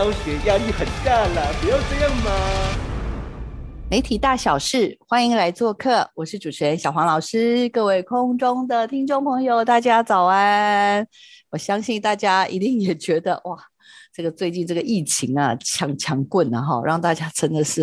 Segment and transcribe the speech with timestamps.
[0.00, 2.30] 教学压力很大了，不要这样嘛！
[3.90, 7.68] 媒体大小事，欢迎来做客，我是主持人小黄老师。
[7.68, 11.06] 各位空中的听众朋友，大家早安！
[11.50, 13.58] 我相信大家一定也觉得哇。
[14.12, 17.82] 这个最近这个疫情啊，强强棍啊，哈，让大家真的是，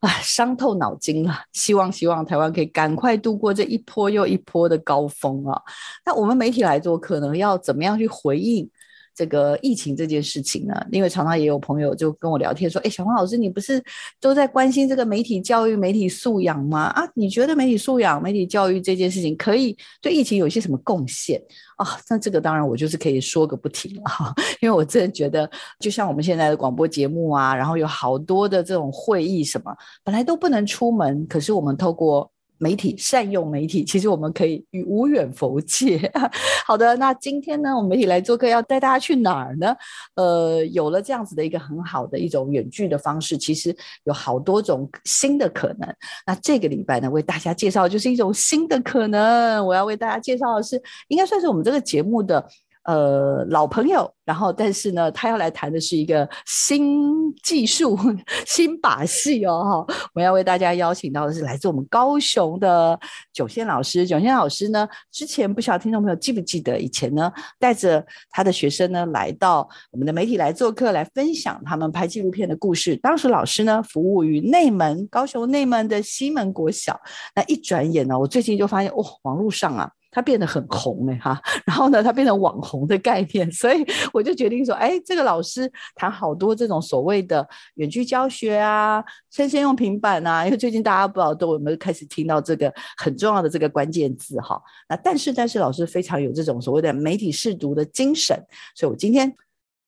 [0.00, 1.42] 唉，伤透脑筋了。
[1.52, 5.60] 希望希望台湾可以赶快度过这一波又一波的高峰啊。
[6.06, 8.66] 那我们媒体来做，可能要怎么样去回应？
[9.14, 13.82] 这个疫情这件事情呢，因为常常也有朋友就跟我聊天说：“哎，小黄老师，你不是
[14.20, 16.84] 都在关心这个媒体教育、媒体素养吗？
[16.88, 21.40] 啊，你觉得媒体素养、媒体教育这件事情可以对疫情有些什么贡献
[21.76, 32.30] 啊？”那这个当然我就是可以说个不停了哈， 因为我真的觉得，就像我们现在的广播节目啊，然后有好多的这种会议什么，本来都不能出门，可是我们透过。
[32.58, 36.10] 媒体善用媒体，其实我们可以与无远佛界。
[36.66, 39.74] 好的，那今天呢，我们媒体来做客，要带大家去哪儿呢？
[40.14, 45.94] 呃，有了这样子的一个很好的一种远距的方式，其实有好多种新的可能。
[46.26, 49.64] 那这个礼拜呢，为大家介绍就是一种新的可能。
[49.66, 52.44] 我要为大家介绍的是，应该算是我们这个节目的。
[52.84, 57.98] 呃，老朋友，然后但是呢，他要来谈的是一个新技术、
[58.46, 59.94] 新把戏哦，哈！
[60.12, 62.98] 我要为大家邀请到的是来自我们高雄的
[63.32, 64.06] 九仙老师。
[64.06, 72.94] 九仙老师呢，之前不晓得听众朋友记不记得，以前呢带着他的学生呢来到我们的媒体来做客，来分享他们拍纪录片的故事。
[72.96, 77.00] 当时老师呢服务于内门高雄内门的西门国小。
[77.34, 79.90] 那一转眼呢，我最近就发现，哇，网络上啊。
[80.14, 94.62] 他变得很红哎哈，然后呢，他变成网红的概念，所以我就决定说，哎，这个老师谈好多这种所谓的远距教学啊，先先用平板啊，因为最近大家不知道都有没有开始听到这个很重要的这个关键字哈。
[94.88, 98.40] 那但是但是老师非常有这种所谓的媒体试读的精神，
[98.76, 99.34] 所以我今天。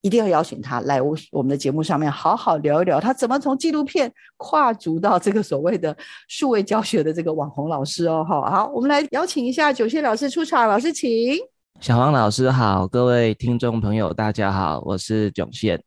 [0.06, 5.94] 一定要邀请他来我我们的节目上面好好聊一聊，他怎么从纪录片跨足到这个所谓的
[6.28, 8.24] 数位教学的这个网红老师哦。
[8.24, 11.36] 好，好，我们来邀请一下九线老师出场，老师请。
[11.80, 15.82] 小黄老师好，各位听众朋友大家好，我是九线。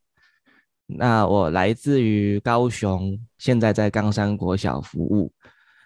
[0.84, 5.32] 那我来自于高雄，现在在冈山国小服务。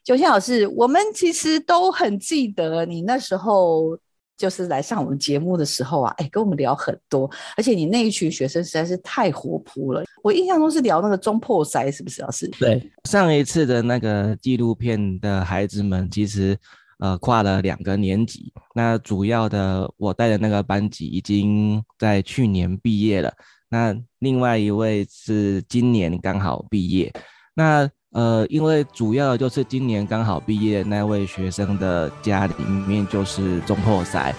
[0.02, 3.96] 九线老师，我们其实都很记得你那时候。
[4.36, 10.04] 就是来上我们节目的时候啊，哎，跟我们聊很多，而且你那一群学生实在是太活泼了。
[10.22, 12.48] 我印象中是聊那个中破塞，是不是老师？
[12.58, 16.56] 对，上一次的那个纪录片的孩子们，其实
[16.98, 18.52] 呃跨了两个年级。
[18.74, 23.32] 那主要的我带的那个班级已经在去年毕业了，
[23.68, 27.12] 那另外一位是今年刚好毕业。
[27.54, 32.54] 那呃，因为主要就是今年刚好毕业那位学生的家里
[32.86, 34.32] 面就是中破塞。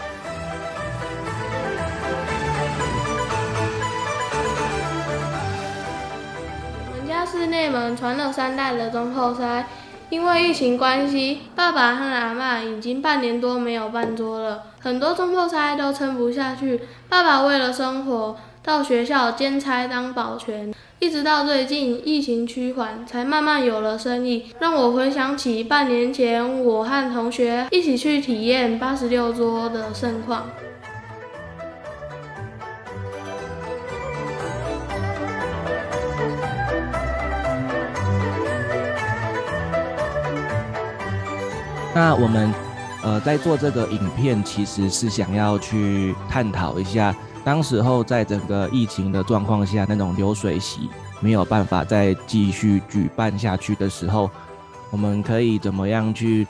[6.87, 9.67] 我们家是内蒙传了三代的中破塞，
[10.09, 16.79] 因为疫情关系，爸爸和阿妈已经半年多没有办桌了，很多中破塞都撑不下去。
[17.09, 20.73] 爸爸为了生活，到学校兼差当保全。
[20.97, 30.49] 一直到最近疫情趋缓，才慢慢有了生意，让我回想起半年前我和同学一起去体验八十六桌的盛况。
[41.93, 42.51] 那我们
[43.03, 47.15] 呃在做这个影片，其实是想要去探讨一下。
[47.45, 50.89] 当时候在整个疫情的状况下，那种流水席
[51.21, 54.29] 没有办法再继续举办下去的时候，
[54.91, 56.47] 我们可以怎么样去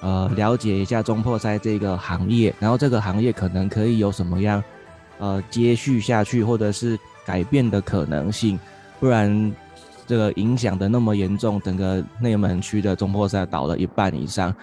[0.00, 4.62] 呃了解一下中破塞这个行业，然后这个行业可能可以有什么样
[5.18, 8.56] 呃接续下去或者是改变的可能性，
[9.00, 9.52] 不然
[10.06, 14.54] 这个影响的那么严重，整个内门区的中破赛倒了一半以上，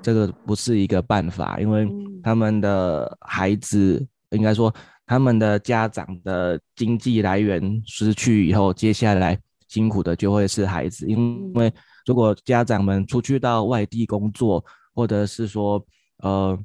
[0.00, 1.88] 这个不是一个办法，因为
[2.22, 4.72] 他们的孩子应该说
[5.12, 9.38] 他们的家长的经济来源失去以后，接下来
[9.68, 11.70] 辛苦的就会是孩子，因为
[12.06, 14.64] 如果家长们出去到外地工作，
[14.94, 15.84] 或者是说
[16.22, 16.58] 呃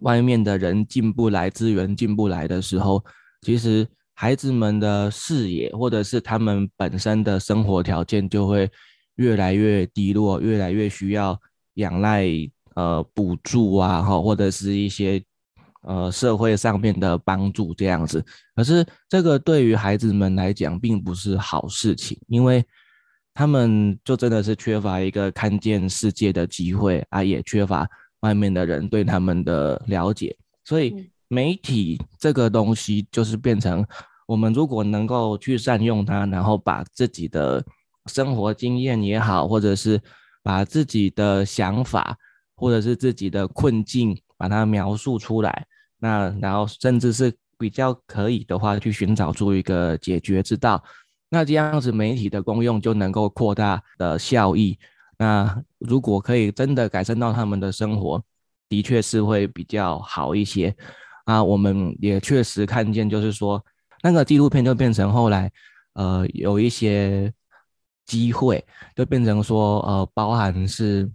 [0.00, 3.04] 外面的人进不来，资源进不来的时候，
[3.42, 3.86] 其实。
[4.16, 8.70] 孩子们的视野，或者是他们本身的生活条件，就会
[9.16, 11.36] 越来越低落，越来越需要
[11.74, 12.24] 仰赖
[12.76, 15.20] 呃补助啊，哈，或者是一些
[15.84, 18.24] 呃社会上面的帮助这样子。
[18.54, 22.64] 可是这个对于孩子们来讲，并不是好事情，因为
[23.32, 27.88] 他们就真的是缺乏一个看见世界的机会啊，也缺乏
[28.20, 31.10] 外面的人对他们的了解，所以。
[31.28, 33.84] 媒体这个东西就是变成，
[34.26, 37.64] 我们如果能够去善用它，然后把自己的
[38.06, 40.00] 生活经验也好，或者是
[40.44, 42.16] 把自己的想法，
[42.54, 45.66] 或者是自己的困境，把它描述出来，
[46.04, 50.84] 那然后甚至是比较可以的话，去寻找出一个解决之道，
[51.30, 54.78] 那这样子媒体的功用就能够扩大的效益。
[55.16, 58.22] 那如果可以真的改善到他们的生活，
[58.68, 60.76] 的确是会比较好一些。
[61.24, 63.64] 啊，我们也确实看见，就是说，
[64.02, 65.50] 那个纪录片就变成后来，
[65.94, 67.32] 呃，有一些
[68.04, 68.62] 机会，
[68.94, 71.10] 就变成说，呃，包含是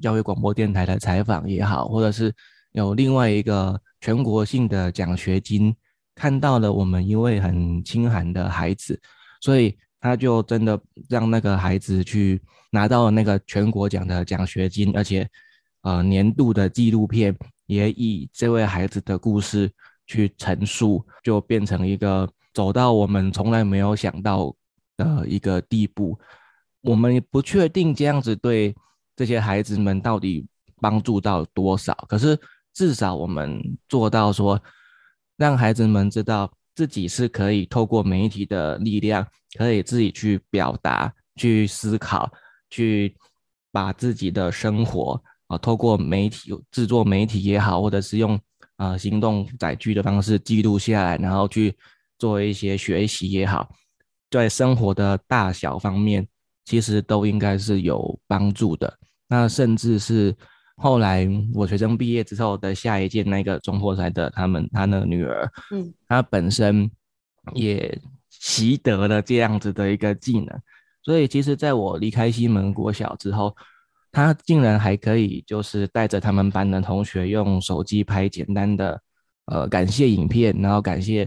[0.00, 2.34] 教育广播电台的采访也好，或者是
[2.72, 5.74] 有另外一个全国性的奖学金，
[6.14, 9.00] 看到了我们一位很清寒的孩子，
[9.40, 10.78] 所以他就真的
[11.08, 15.26] 让那个孩子去拿到了那个全国奖的奖学金，而且，
[15.82, 17.34] 呃，年度的纪录片。
[17.66, 19.70] 也以这位孩子的故事
[20.06, 24.54] 去陈述，就变成一个走到我们从来没有想到
[24.96, 26.18] 的一个地步。
[26.82, 28.74] 我们不确定这样子对
[29.16, 30.44] 这些孩子们到底
[30.82, 32.38] 帮助到多少，可是
[32.74, 34.60] 至少我们做到说，
[35.36, 39.26] 让孩子们知道自己是可以透过媒体的力量，
[39.58, 42.30] 可以自己去表达、去思考、
[42.70, 43.16] 去
[43.70, 45.22] 把自己的生活。
[45.48, 48.40] 啊，透过媒体制作媒体也好，或者是用
[48.76, 51.76] 啊行动载具的方式记录下来，然后去
[52.18, 53.68] 做一些学习也好，
[54.30, 56.26] 在生活的大小方面，
[56.64, 58.98] 其实都应该是有帮助的。
[59.28, 60.34] 那甚至是
[60.76, 66.90] 后来我学生毕业之后的下一届那个中破赛的他们他的女儿，嗯，他本身
[67.54, 70.48] 也习得了这样子的一个技能，
[71.02, 73.54] 所以其实在我离开西门国小之后。
[74.14, 79.00] 他竟然还可以，就是带着他们班的同学用手机拍简单的，
[79.46, 81.26] 呃，感谢影片，然后感谢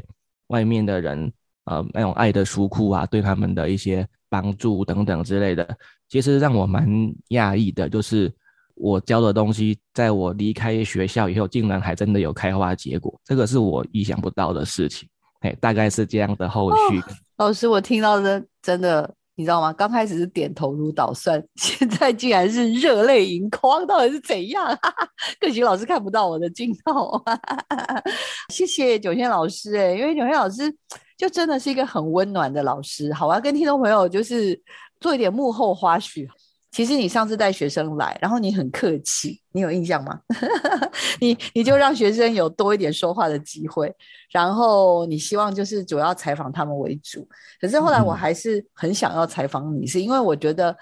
[0.50, 1.34] 外面的人，
[1.64, 5.68] 呃，那种爱的书库啊，对他们的一些帮助等等之类的。
[6.08, 6.88] 其实让我蛮
[7.30, 8.32] 讶异的，就是
[8.76, 15.08] 我教的东西，在我离开学校以后，竟然还真的有开花结果，这个是我意想不到的事情。
[15.42, 17.02] 哎，大概是这样的后续。
[17.38, 19.14] 老师，我听到的真的。
[19.38, 19.74] 你知道吗？
[19.74, 24.66] 刚开始是点头如捣蒜， 现在竟然是热泪盈眶，到底是怎样？
[25.42, 27.22] 可惜老师看不到我的镜头。
[28.48, 30.74] 谢谢九仙老师，哎，因为九仙老师
[31.18, 33.12] 就真的是一个很温暖的老师。
[33.14, 34.58] 好，我要跟听众朋友就是
[35.02, 36.26] 做一点幕后花絮。
[36.76, 40.20] 其实你上次带学生来，然后你很客气，你有印象吗？
[41.22, 43.90] 你你就让学生有多一点说话的机会，
[44.30, 47.26] 然后你希望就是主要采访他们为主。
[47.62, 50.76] 可是后来我还是很想要采访你，是因为我觉得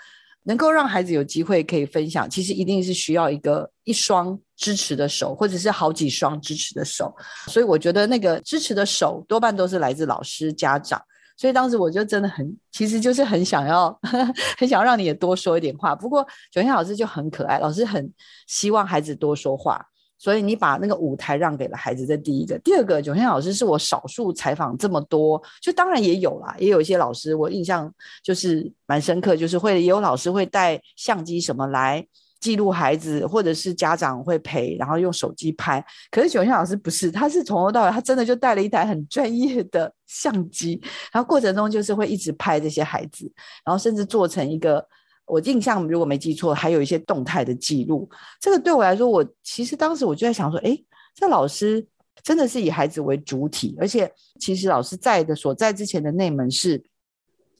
[0.45, 7.15] 能够让孩子有机会可以分享，其实一定是需要一个一双支持的手，或者是好几双支持的手。
[7.45, 10.99] 所以我觉得那个支持的手多半都是来自老师、家长。
[11.35, 13.97] 所以当时我就真的很，其实就是很想要，
[14.57, 15.95] 很想要让你也多说一点话。
[15.95, 18.11] 不过九天老师就很可爱，老师很
[18.47, 19.83] 希望孩子多说话，
[20.17, 22.05] 所以你把那个舞台让给了孩子。
[22.05, 27.91] 这第一个，第二个，九天老师是我少数采访这么多，就当然也有啦，也有一些老师我印象
[28.23, 32.07] 就是蛮深刻，就是会也有老师会带相机什么来。
[32.43, 35.81] 记录孩子，或者是家长会陪，然后用手机拍。
[36.11, 40.77] 可是九仙老师不是，他是从头到尾，他真的就带了一台很专业的相机，
[41.13, 43.31] 然后过程中就是会一直拍这些孩子，
[43.65, 44.85] 然后甚至做成一个，
[45.25, 48.09] 我印象如果没记错，还有一些动态的记录。
[48.41, 50.77] 这个对我来说，我其实当时我就在想说，哎，
[51.15, 51.87] 这老师
[52.21, 56.83] 真的是以孩子为主体，而且其实老师在的所在之前的内门是。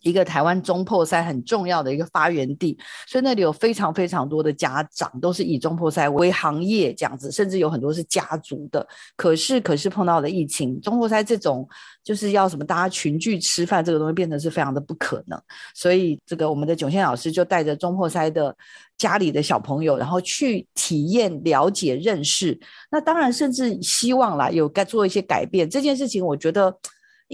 [0.04, 8.86] 一个台湾中破塞很重要的一个发源地，所以那里有非常非常多的家长都是以中破塞为行业这样子，甚至有很多是家族的。
[9.16, 11.68] 可是，可是碰到了疫情，中破塞这种
[12.04, 15.42] 就是要什么大家群聚吃饭这个东西变得是非常的不可能。
[15.74, 18.56] 所以，这个我们的囧宪老师就带着中破塞的
[18.98, 22.60] 家里的小朋友，然后去体验、了解、认识。
[22.92, 25.70] 那当然，甚至希望啦有该做一些改变。
[25.70, 26.78] 这件事情，我觉得。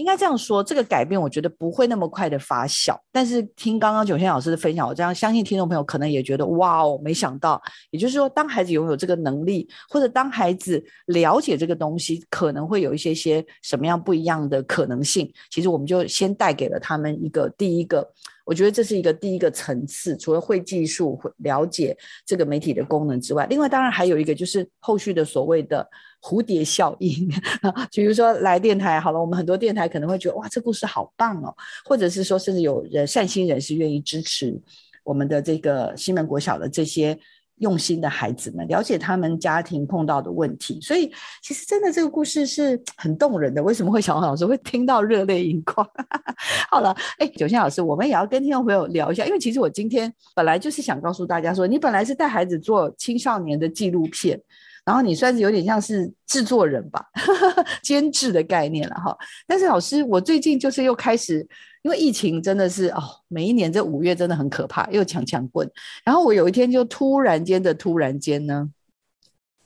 [0.00, 2.98] 应该这样说，这个改变我觉得不会那么快的发酵。
[3.12, 7.60] 但是听刚刚九天老师的分享，我这样相信听众朋友可能也觉得哇哦，没想到。
[7.90, 15.30] 也就是说，当孩子拥有这个能力，或者当孩子了解这个东西，可能会有一些些什么样不一样的可能性。
[15.50, 18.10] 其实我们就先带给了他们一个第一个，
[18.50, 20.16] 我觉得这是一个第一个层次。
[20.16, 25.88] 除了会技术、会了解这个媒体的功能之外，另外当然还有一个就是后续的所谓的。
[26.22, 27.26] 蝴蝶效应，
[27.96, 31.48] 比如说来电台好了，我们很多电台可能会觉得哇，这故事好棒哦，
[31.86, 34.54] 或者是说，甚至有人善心人士愿意支持
[35.02, 37.18] 我们的这个西门国小的这些
[37.60, 40.78] 用心的孩子们，了解他们家庭碰到的问题。
[40.82, 41.10] 所以，
[41.42, 43.62] 其实真的这个故事是很动人的。
[43.62, 45.86] 为什么会小黄老师会听到热泪盈眶？
[46.68, 54.40] 好了，哎，九仙老师，我们也要跟听众朋友聊一下，因为其实我今天本来就是想告诉大家说，你本来是带孩子做青少年的纪录片。
[54.82, 57.04] 然后你算是有点像是制作人吧，
[57.82, 59.16] 监制的概念了哈。
[59.46, 61.46] 但是老师，我最近就是又开始，
[61.82, 65.70] 因为疫情真的是哦，每一年这五月真的很可怕，又抢抢棍。
[66.04, 68.68] 然后我有一天就突然间的突然间呢，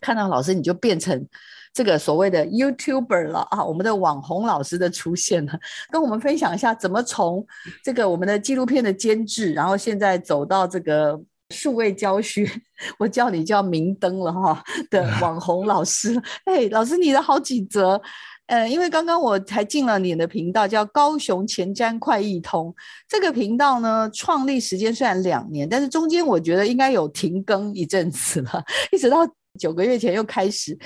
[0.01, 1.27] 看到老师你就变成
[1.73, 5.59] 这个所谓的 YouTuber 了啊，我们的网红老师的出现了，
[5.91, 7.47] 跟我们分享一下怎么从
[7.83, 11.21] 这个我们的纪录片的监制，然后现在走到这个。
[11.51, 12.51] 数位教学，
[12.99, 18.01] 我叫你叫明灯了哈的 网红老师，哎，老师你的好几则，
[18.47, 22.75] 呃，因为刚刚我才进了你的频道，叫高雄前瞻快易通，
[23.09, 29.19] 这个频道呢创立时间虽然两年，但是中间我觉得应该有停更一阵子了，一直到
[29.59, 30.79] 九个月前又开始，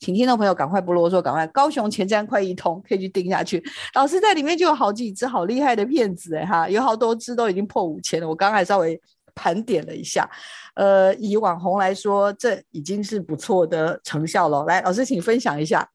[0.00, 3.62] 请听众朋友赶快不啰嗦，赶快高雄前瞻快易通可以去盯下去，
[3.94, 9.00] 老师在里面就有好几只好厉害的骗子哎哈，有好多只都已经破五千了，我刚才稍微。
[9.34, 10.28] 盘点了一下，
[10.74, 14.62] 呃，以网红来说，这已经是不错的成效了。
[14.66, 15.88] 来，老师，请分享一下。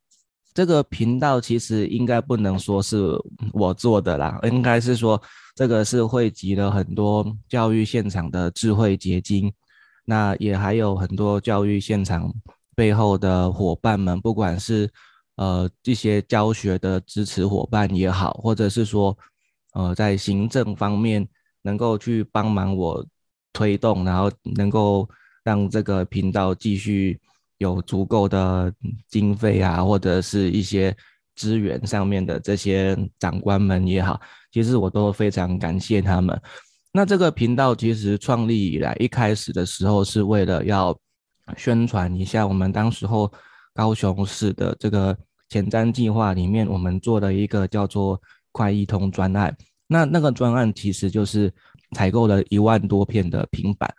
[0.57, 3.15] 这个频道其实应该不能说是
[3.53, 5.21] 我做的啦，应该是说
[5.53, 9.53] 这个是汇集了很多教育现场的智慧结晶，
[10.03, 12.33] 那也还有很多教育现场
[12.75, 14.89] 背后的伙伴们，不管是
[15.35, 19.15] 呃一些教学的支持伙伴也好，或者是说
[19.75, 21.27] 呃在行政方面
[21.61, 23.05] 能够去帮忙我。
[23.53, 25.07] 推动，然后能够
[25.43, 27.19] 让这个频道继续
[27.57, 28.71] 有足够的
[29.09, 30.95] 经费啊，或者是一些
[31.35, 34.19] 资源上面的这些长官们也好，
[34.51, 36.39] 其实我都非常感谢他们。
[36.91, 40.97] 那这个频道其实创立以来，一开始的时候是为了要
[41.55, 43.31] 宣传一下我们当时候
[43.73, 45.17] 高雄市的这个
[45.49, 48.19] 前瞻计划里面，我们做的一个叫做
[48.51, 49.55] 快易通专案。
[49.87, 51.53] 那那个专案其实就是。
[51.95, 53.89] 采购了一万多片的平板，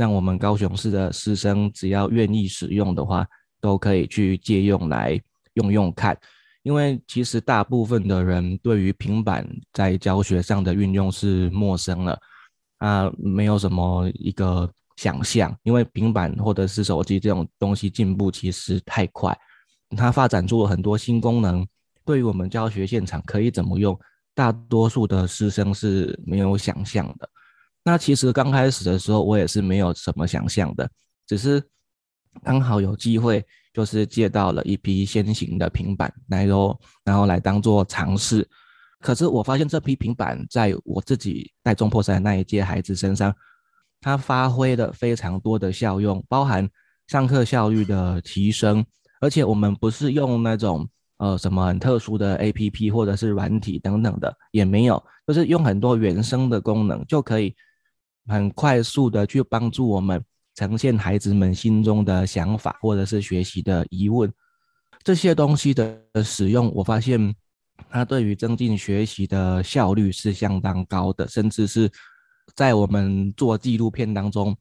[0.00, 3.26] 让我们高雄市的师生只要愿意使用的话，
[3.60, 5.20] 都可以去借用来
[5.52, 6.16] 用用看。
[6.62, 12.18] 因为其实大部分的人对于平板在教学上的运用是陌生了，
[12.78, 14.66] 啊，没有什么一个
[14.96, 15.54] 想象。
[15.64, 19.36] 因为平板或者是手机这种东西进步其实太快，
[19.94, 21.66] 它发展出了很多新功能，
[22.06, 23.94] 对于我们教学现场可以怎么用？
[24.34, 27.28] 大多数的师生是没有想象的。
[27.82, 30.88] 那其实刚开始的时候，我也是没有什么想象的，
[31.26, 31.62] 只是
[32.42, 38.48] 刚好有机会，就是借到了一批先行的平板来后然后来当做尝试。
[39.00, 43.34] 可是我发现这批平板在我自己带中破赛那一届孩子身上，
[44.00, 46.68] 它发挥了非常多的效用，包含
[47.08, 48.84] 上课效率的提升，
[49.20, 50.88] 而且我们不是用那种。
[51.20, 57.54] 呃，什么很特殊的 A P P 或者是软体等等的也没有，就是用很多原生的功能就可以
[58.26, 60.22] 很快速的去帮助我们
[60.54, 64.32] 呈现孩子们心中的想法或者是学习的疑问。
[65.02, 67.34] 这些东西的使用，我发现
[67.88, 71.90] 它对于增进学习的效率是相当高的，甚至是
[72.54, 74.54] 在我们做纪录片当中，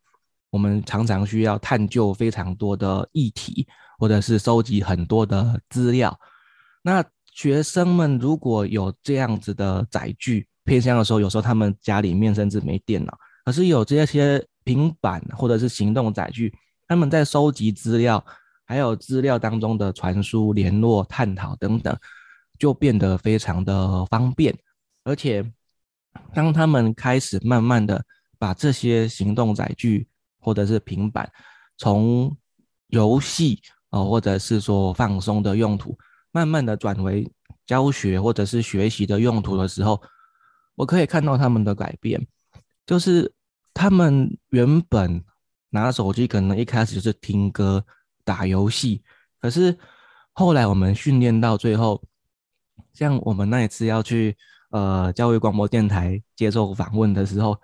[0.49, 6.17] 我们常常需要探究非常多的议题，或者是收集很多的资料。
[6.81, 13.17] 那学生们如果有这样子的载具偏向的时候，有时候他们家里面甚至没电脑，
[13.49, 16.55] 可是有这些平板或者是行动载具，
[16.87, 18.23] 他们在收集资料，
[18.63, 21.97] 还有资料当中的传输、联络、探讨等等，
[22.59, 24.55] 就变得非常的方便。
[25.03, 25.43] 而且
[26.31, 28.05] 当他们开始慢慢的
[28.37, 30.07] 把这些行动载具
[30.39, 31.27] 或者是平板
[31.75, 32.37] 从
[32.89, 35.97] 游戏啊，或者是说放松的用途，
[36.31, 37.27] 慢慢的转为
[37.65, 39.99] 教学或者是学习的用途的时候，
[40.75, 42.27] 我可以看到他们的改变，
[42.85, 43.33] 就是
[43.79, 45.23] 他们原本
[45.69, 47.81] 拿手机可能一开始就是听歌、
[48.25, 49.01] 打游戏，
[49.39, 49.73] 可是
[50.33, 52.03] 后来我们训练到最后，
[52.91, 54.35] 像我们那一次要去
[54.71, 57.57] 呃教育广播电台接受访问的时候，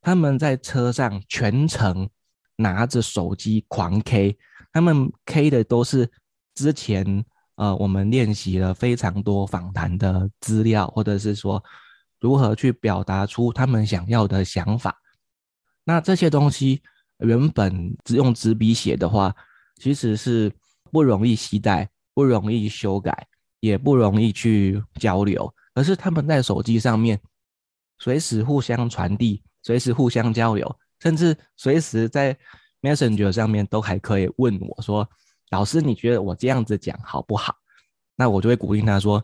[0.00, 2.08] 他们在车上全程
[2.54, 4.38] 拿着手机狂 K，
[4.72, 6.08] 他们 K 的都是
[6.54, 7.24] 之前
[7.56, 11.60] 呃我们练习了非常多访谈的资料，或者是说
[12.20, 14.96] 如何去表达出他们想要的想法。
[15.86, 16.82] 那这些东西
[17.20, 19.34] 原本只用纸笔写的话，
[19.76, 20.52] 其实是
[20.90, 23.26] 不容易携带、不容易修改，
[23.60, 25.50] 也不容易去交流。
[25.72, 27.18] 可是他们在手机上面
[27.98, 29.42] 随时互相传递。
[29.62, 32.38] 随时互相交流，甚至随时在
[32.82, 35.10] Messenger 上面都还可以问我说
[35.50, 37.52] ：“老师，你觉得我这样子讲好不好？”
[38.14, 39.20] 那我就会鼓励他说：“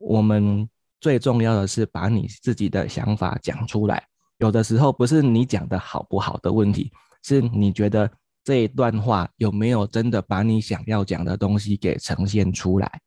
[0.00, 0.66] 我们
[1.02, 4.08] 最重要的是把你自己的想法讲出来。
[4.38, 8.10] 有的时候不是你讲的好不好的问题，是你觉得
[8.44, 13.00] 这一段话有没有真的把你想要讲的东西给呈现出来。”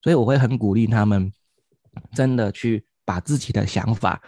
[0.00, 1.32] 所以我会很鼓励他们，
[2.14, 4.22] 真的去把自己的想法。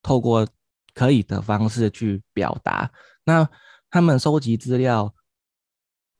[0.00, 0.46] 透过
[0.94, 2.90] 可以的方式去表达，
[3.24, 3.46] 那
[3.90, 5.12] 他们收集资料，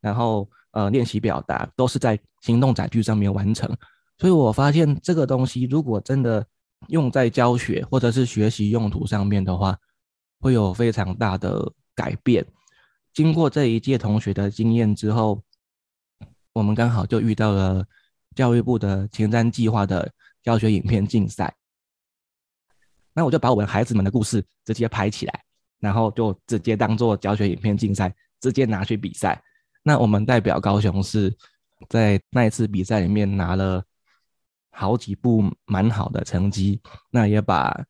[0.01, 3.73] 然后呃练习表达，都是在行动载具上面完成。
[4.17, 6.45] 所以我发现这个东西如果真的
[6.87, 9.77] 用在教学或者是学习用途上面的话，
[10.39, 12.45] 会有非常大的改变。
[13.13, 15.43] 经过这一届同学的经验之后，
[16.53, 17.85] 我们刚好就遇到了
[18.35, 20.09] 教育部的前瞻计划的
[20.41, 21.53] 教学影片竞赛。
[23.13, 25.43] 那我就把我们孩子们的故事直接拍起来，
[25.79, 29.41] 然后就直接当做教学影片竞赛，直接拿去比赛。
[29.83, 31.35] 那我们代表高雄市，
[31.89, 33.83] 在那一次比赛里面拿了
[34.79, 36.79] 好几部蛮好的成绩，
[37.11, 37.85] 那也把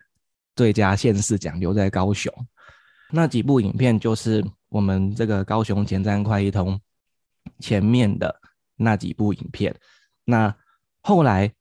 [0.56, 2.34] 最佳县市奖留在高雄。
[3.12, 6.82] 那几部影片就是我们这个高雄前瞻快一通
[7.60, 8.36] 前面的
[8.76, 9.72] 那几部影片。
[10.26, 10.52] 那
[11.02, 11.54] 后来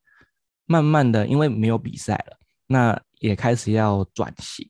[0.65, 4.67] 慢慢的，因为没有比赛了，那也开始要转型，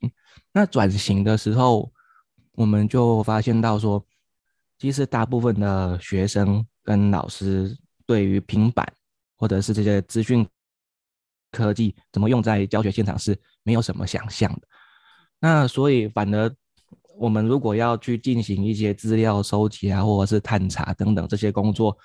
[0.52, 1.90] 那转型的时候，
[2.52, 4.06] 我们就发现到说，
[4.78, 7.74] 其实大部分的学生跟老师
[8.06, 8.86] 对于平板
[9.38, 10.46] 或者是这些资讯
[11.52, 14.62] 科技怎么用在教学现场是没有什么想象的。
[15.40, 16.54] 那所以反而
[17.18, 21.98] 我们如果要去进行一些资料收集啊，或者是探查等等这些工作，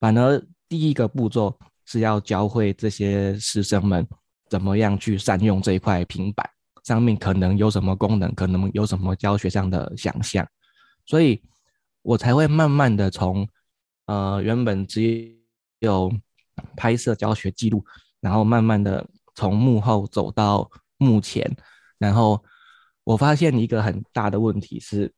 [0.00, 4.06] 反而第一个步骤是要教会这些师生们。
[4.50, 6.48] 怎么样去善用这一块平板
[6.82, 10.48] 上面可能有什么功能，可能有什么教学上的想象，
[11.04, 11.42] 所以
[12.00, 13.46] 我才会慢慢的从
[14.06, 15.36] 呃原本只
[15.80, 16.10] 有
[16.74, 17.84] 拍摄教学记录，
[18.20, 21.50] 然后慢慢的从幕后走到幕前，
[21.98, 22.42] 然后
[23.04, 25.12] 我发现一个很大的问题是，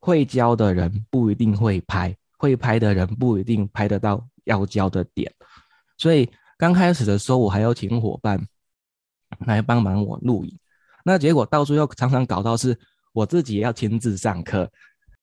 [0.00, 5.32] 会教的人不一定会拍，会拍的人不一定拍得到要教的点，
[5.98, 6.28] 所以
[6.58, 8.44] 刚开始的时候我还要请伙伴。
[9.46, 10.58] 来帮忙我录影，
[11.04, 12.78] 那结果到最后常常搞到是
[13.12, 14.70] 我自己要亲自上课，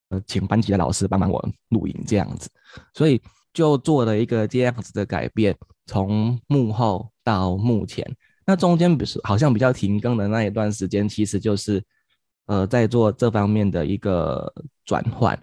[0.09, 2.49] 呃，请班级的老师帮忙我录影这样子，
[2.93, 3.21] 所以
[3.53, 5.55] 就做了一个这样子的改变，
[5.85, 8.05] 从幕后到目前。
[8.45, 11.83] 那中间不是好像比较停更的那一段时间，其实就是
[12.47, 14.51] 呃在做这方面的一个
[14.85, 15.39] 转换，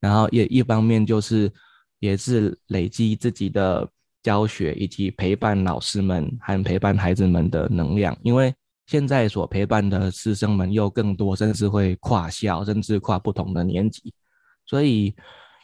[0.00, 1.52] 然后也一方面就是
[1.98, 3.88] 也是累积自己的。
[4.20, 8.52] 教学以及陪伴老师们和陪伴孩子们的能量，因为
[8.86, 14.12] 现在所陪伴的师生们又更多，甚至会跨校，甚至跨不同的年级，
[14.66, 15.14] 所以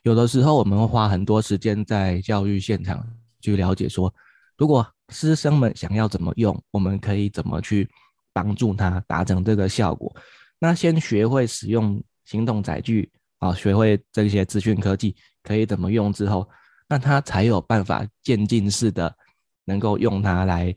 [0.04, 3.04] 有的时候我们会花很多时间在教育现场
[3.40, 4.14] 去了解，说
[4.56, 7.88] 如果师生们想要怎么用，我们可以怎么去
[8.32, 10.14] 帮助他达成这个效果。
[10.58, 16.48] 那先学会使用行动载具啊，学会这些资讯科技可以怎么用之后。
[16.86, 19.14] 那他才有办法渐进式的，
[19.64, 20.74] 能够用它来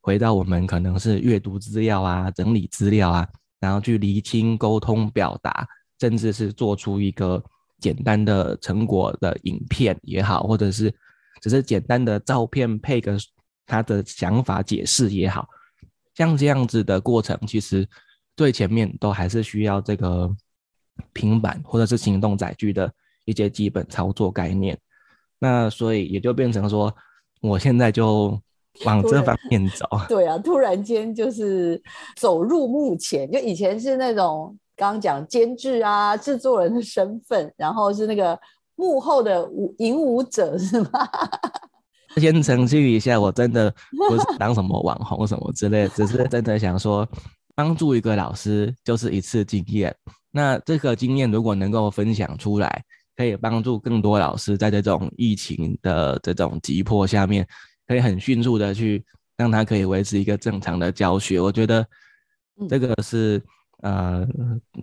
[0.00, 3.28] 回到我们可能是阅读资料啊、整理资料啊，
[3.60, 5.68] 然后去厘清、沟通、表达，
[6.00, 7.42] 甚至是做出一个
[7.78, 10.92] 简单的成果的影片也好，或者是
[11.42, 13.18] 只是简单的照片配个
[13.70, 15.48] 他的想法解释也好，
[16.16, 17.88] 像这样子的过程，其实
[18.36, 20.28] 最前面都还是需要这个
[21.12, 22.92] 平板或者是行动载具的
[23.24, 24.76] 一些基本操作概念。
[25.38, 26.92] 那所以也就变成说，
[27.40, 28.36] 我现在就
[28.84, 29.86] 往这方面走。
[30.10, 31.80] 对啊，突然间就是
[32.16, 38.36] 走入幕前，就以前是那种刚刚讲监制啊、制作人的身份，然后是那个
[38.74, 41.08] 幕后的舞引舞者，是吗？
[42.16, 43.72] 先澄清一下，我真的
[44.08, 47.08] 不是当什么网红什么之类，只是真的想说，
[47.54, 49.94] 帮助一个老师就是一次经验。
[50.32, 52.82] 那这个经验如果能够分享出来，
[53.16, 57.46] 可以帮助更多老师在这种疫情的这种急迫下面，
[57.86, 59.04] 可以很迅速的去
[59.36, 61.40] 让他可以维持一个正常的教学。
[61.40, 61.86] 我觉得
[62.68, 63.40] 这个是
[63.82, 64.26] 呃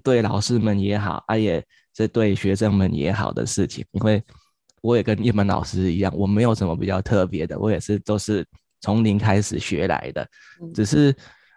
[0.01, 1.61] 对老师们也好，啊也
[1.95, 4.23] 是对学生们也好的事情，因为。
[4.81, 8.45] 我也跟叶门老师一样，我没有什么比较特别的，我也是都是
[8.81, 10.27] 从零开始学来的。
[10.73, 11.15] 只是，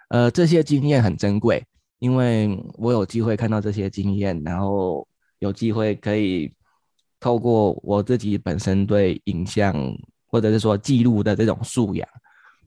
[0.09, 1.64] 呃，这些经验很珍贵，
[1.98, 5.06] 因为我有机会看到这些经验，然后
[5.38, 6.52] 有机会可以
[7.20, 9.74] 透过我自己本身对影像
[10.26, 12.09] 或者是说记录的这种素养，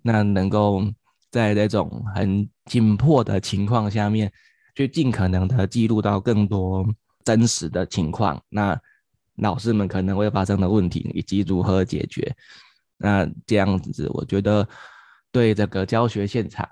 [0.02, 0.84] 那能够
[1.32, 4.32] 在这种很紧迫的情况下面，
[4.76, 6.86] 去尽可能的记录到更多
[7.24, 8.40] 真实的情况。
[8.50, 8.80] 那
[9.38, 12.32] 老师们可能会发生的问题以及如何解决，
[12.98, 14.68] 那这样子，我觉得
[15.32, 16.68] 对这个教学现场，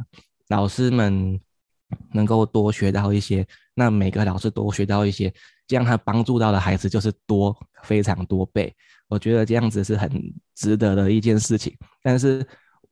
[0.49, 1.39] 老师们
[2.13, 5.33] 能够多学到一些，那每个老师多学到一些，
[5.65, 8.73] 这样他帮助到的孩子就是多非常多倍。
[9.07, 10.09] 我觉得这样子是很
[10.55, 11.75] 值得的一件事情。
[12.03, 12.45] 但是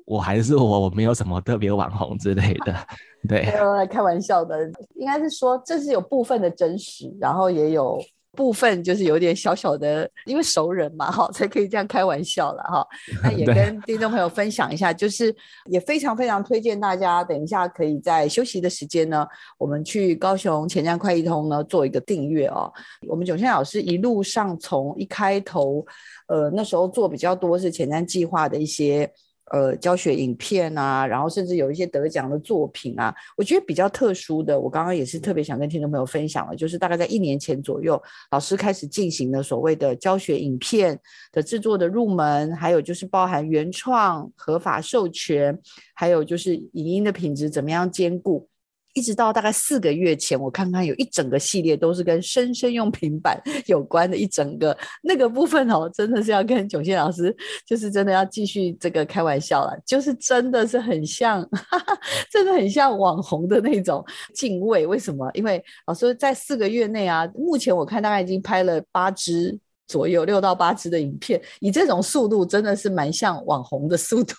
[0.05, 2.75] 我还是我，我没有什么特别网红之类的，
[3.29, 3.43] 对，
[3.87, 8.01] 开玩笑的，应该是说这是有部分的真实，然后也有。
[8.33, 12.87] 部分就是有点小小的，因为熟人嘛，哈，才可以这样开玩笑了，哈。
[13.23, 22.71] 那也跟听众朋友分享一下，就是也非常非常推荐大家，等一下可以在休息的时间呢，我们去高雄前瞻快易通呢做一个订阅哦。
[23.07, 25.85] 我们九线老师一路上从一开头，
[26.27, 29.11] 呃，那时候做比较多是前瞻计划的一些。
[29.51, 40.99] 呃，教学影片啊，然后甚至有一些得奖的作品啊，我觉得比较特殊的，我刚刚也是特别想跟听众朋友分享的，就是大概在一年前左右，老师开始进行了所谓的教学影片
[41.31, 45.57] 的制作的入门，还有就是包含原创、合法授权，
[45.95, 48.47] 还有就是影音的品质怎么样兼顾。
[48.93, 61.47] 一直到大概四个月前，我看看有一整个系列都是跟生生用平板 有关的一整个那个部分哦，真的是要跟九线老师，就是真的要继续这个开玩笑了，就是真的是很像，
[62.31, 64.85] 真的很像网红的那种敬畏。
[64.87, 65.29] 为什么？
[65.33, 69.59] 因为老师在四个月内啊，目前我看大概已经拍了八支。
[69.89, 74.35] 左右六到八支的影片，以这种速度真的是蛮像网红的速度，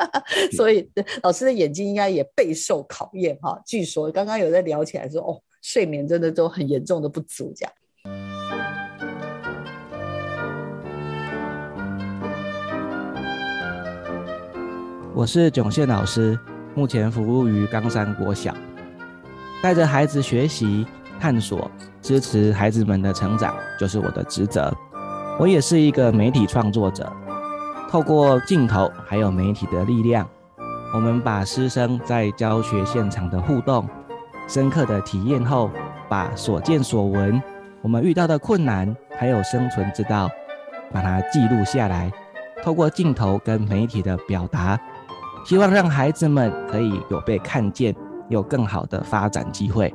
[0.54, 0.86] 所以
[1.22, 3.58] 老师的眼睛应该也备受考验哈。
[3.66, 7.72] 据说刚刚有在聊起来说，哦，睡眠真的都很严重的不足这样。
[15.14, 16.38] 我是囧宪老师，
[16.74, 18.54] 目前服务于冈山国小，
[19.62, 20.86] 带着孩子学习。
[21.20, 21.70] 探索、
[22.02, 24.70] 支持孩子们的成长，就是我的职责。
[25.38, 27.10] 我也是一个媒体创作者，
[27.88, 30.28] 透过镜头还有媒体的力量，
[30.92, 33.88] 我们把师生在教学现场的互动、
[34.46, 35.70] 深刻的体验后，
[36.08, 37.40] 把所见所闻、
[37.80, 40.28] 我们遇到的困难还有生存之道，
[40.92, 42.12] 把它记录下来。
[42.62, 44.78] 透过镜头跟媒体的表达，
[45.44, 47.94] 希望让孩子们可以有被看见，
[48.28, 49.92] 有更好的发展机会。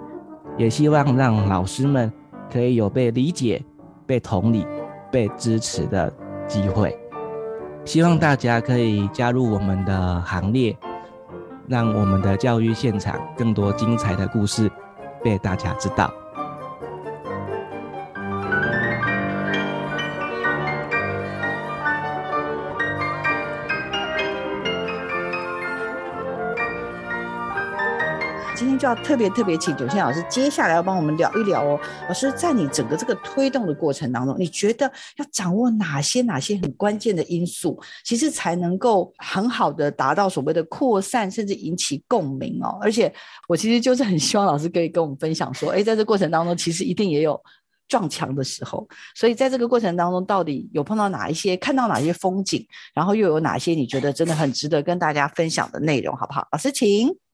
[0.58, 2.12] 也希望让老师们
[2.52, 3.64] 可以有被理解、
[4.06, 4.66] 被同理、
[5.12, 6.12] 被支持的
[6.48, 6.98] 机会。
[7.86, 10.76] 希望大家可以加入我们的行列，
[11.68, 14.70] 让我们的教育现场更多精彩的故事
[15.24, 16.12] 被大家知道。
[28.78, 31.80] 就要特别特别请九线老师接下来要帮我们聊一聊哦。
[32.08, 34.86] 老师，在你整个这个推动的过程当中，你觉得
[35.18, 42.78] 要掌握哪些哪些很关键的因素，其实才能够很好的达到所谓的扩散，甚至引起共鸣哦。
[42.82, 43.12] 而且
[43.48, 47.42] 我其实就是很希望老师可以跟我们分享说，哎，在这过程当中，其实一定也有
[47.88, 48.88] 撞墙的时候。
[49.16, 56.48] 所以在这个过程当中，到底有碰到哪一些，看到哪些风景，然后又有哪些你觉得真的很值得跟大家分享的内容，好不好？
[56.52, 57.27] 老师，请。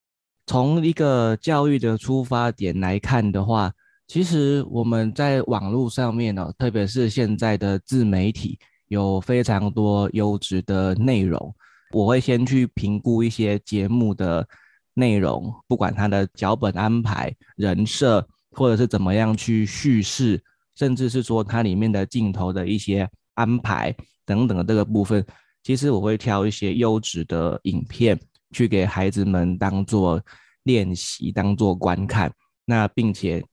[0.45, 3.71] 从一个教育的出发点来看的话，
[4.07, 11.53] 其实我们在网络上面呢，特别是现在的自媒体，有非常多优质的内容。
[11.91, 14.45] 我会先去评估一些节目的
[14.93, 20.43] 内容，不管它的脚本安排、人设，或者是怎么样去叙事，
[20.75, 25.25] 甚至是说它里面的镜头的一些安排等等的这个部分，
[25.63, 28.19] 其实我会挑一些优质的影片
[28.53, 30.21] 去给孩子们当做
[30.63, 32.31] 练习，当做观看。
[32.65, 33.43] 那并且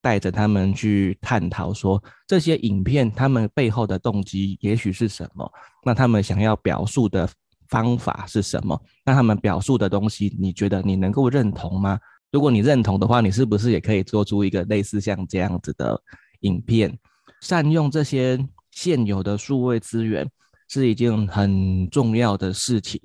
[0.00, 5.50] 带着他们去探讨说这些影片他们背后的动机也许是什么？
[5.84, 7.28] 那他们想要表述的
[7.68, 8.80] 方法是什么？
[9.04, 11.98] 那他们表述的东西，你觉得你能够认同吗？
[12.30, 16.00] 如果你认同的话，你是不是也可以做出一个类似像这样子的
[16.42, 16.96] 影片？
[17.40, 18.38] 善用这些
[18.70, 20.30] 现有的数位资源
[20.68, 23.00] 是一件很重要的事情。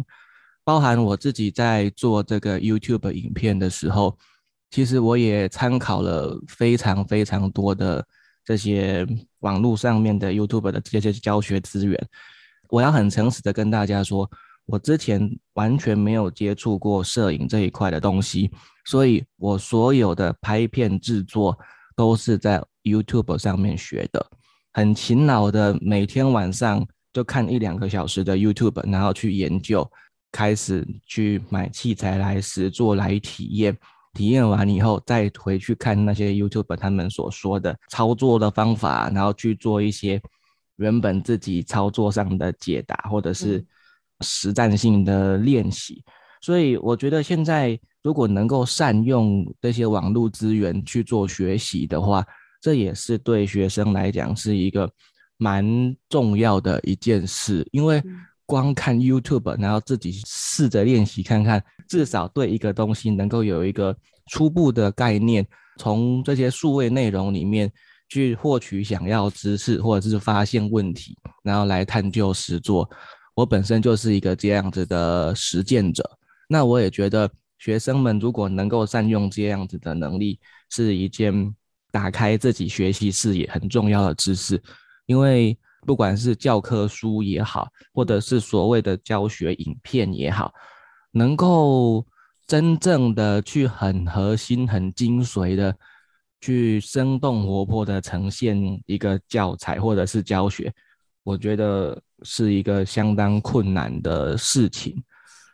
[0.65, 4.17] 包含我自己在做这个 YouTube 影片的时候。
[4.71, 8.05] 其实我也参考了非常非常多的
[8.43, 9.07] 这些
[9.39, 11.97] 网络上面的 YouTube 的这些教学资源。
[12.69, 14.29] 我要很诚实的跟大家说，
[14.65, 18.51] 我之前完全没有接触过摄影这一块的东西，
[18.85, 21.57] 所以我所有的拍片制作
[21.95, 24.25] 都是在 YouTube 上面学的，
[24.73, 29.89] 很勤劳的每天晚上就看一两个小时的 YouTube，然后去研究，
[30.35, 33.77] 开始去买器材来实做来体验。
[34.13, 40.21] 体验完以后，再回去看那些 YouTube 他们所说的操作的方法，然后去做一些
[40.75, 43.65] 原本自己操作上的解答，或者是
[44.19, 46.03] 实战性的练习。
[46.41, 52.25] 所以我觉得现在如果能够善用这些网络资源去做学习的话，
[52.61, 54.89] 这也是对学生来讲是一个
[55.37, 55.65] 蛮
[56.09, 58.03] 重要的一件事，因为。
[58.45, 63.95] 光看 YouTube，然后自己试着练习看看，至少对一个东西能够有一个
[64.27, 65.45] 初步的概念，
[65.77, 67.71] 从这些数位内容里面
[68.07, 72.89] 去获取想要知识，或者是发现问题，然后来探究实做。
[73.33, 76.03] 我本身就是一个这样子的实践者，
[76.47, 81.53] 那我也觉得学生们如果能够善用这样子的能力，是一件
[81.91, 84.61] 打开自己学习视野很重要的知识，
[85.07, 85.57] 因为。
[85.85, 90.51] 不管是教科书也好，或者是所谓的教学影片也好，
[91.11, 92.05] 能够
[92.47, 95.77] 真正的去很核心、很精髓的
[96.41, 100.73] 去生动活泼的呈现一个教材或者是教学，
[101.23, 105.01] 我觉得是一个相当困难的事情。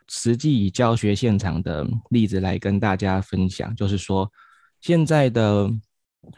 [0.07, 4.29] 实际以教学现场的例子来跟大家分享，就是说，
[4.79, 5.69] 现在的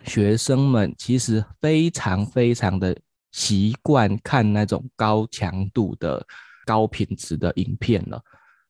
[0.04, 2.98] 学生们其实非常非常的。
[3.34, 6.26] 习惯看那种高强度的、
[6.66, 8.22] 高品质的影片了，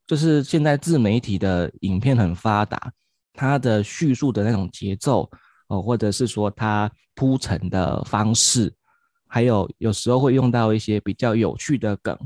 [0.08, 2.92] 就是现在自媒体的影片很发达，
[3.34, 5.30] 它的叙述的那种节奏
[5.68, 8.74] 哦，或者是说它铺陈的方式，
[9.28, 12.18] 还有有时候会用到一些比较有趣的梗，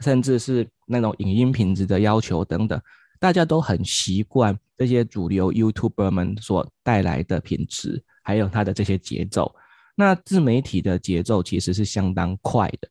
[0.00, 2.78] 甚至是那种影音品质的要求等等，
[3.18, 9.50] 大家都很习惯这些主流 YouTuber 们所带来的品质，还有它的这些节奏。
[9.98, 12.88] 那自媒体的节奏其实是相当快的，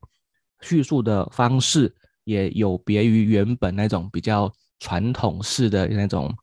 [0.61, 6.35] 叙述的方式也有别于原本那种比较传统式的那种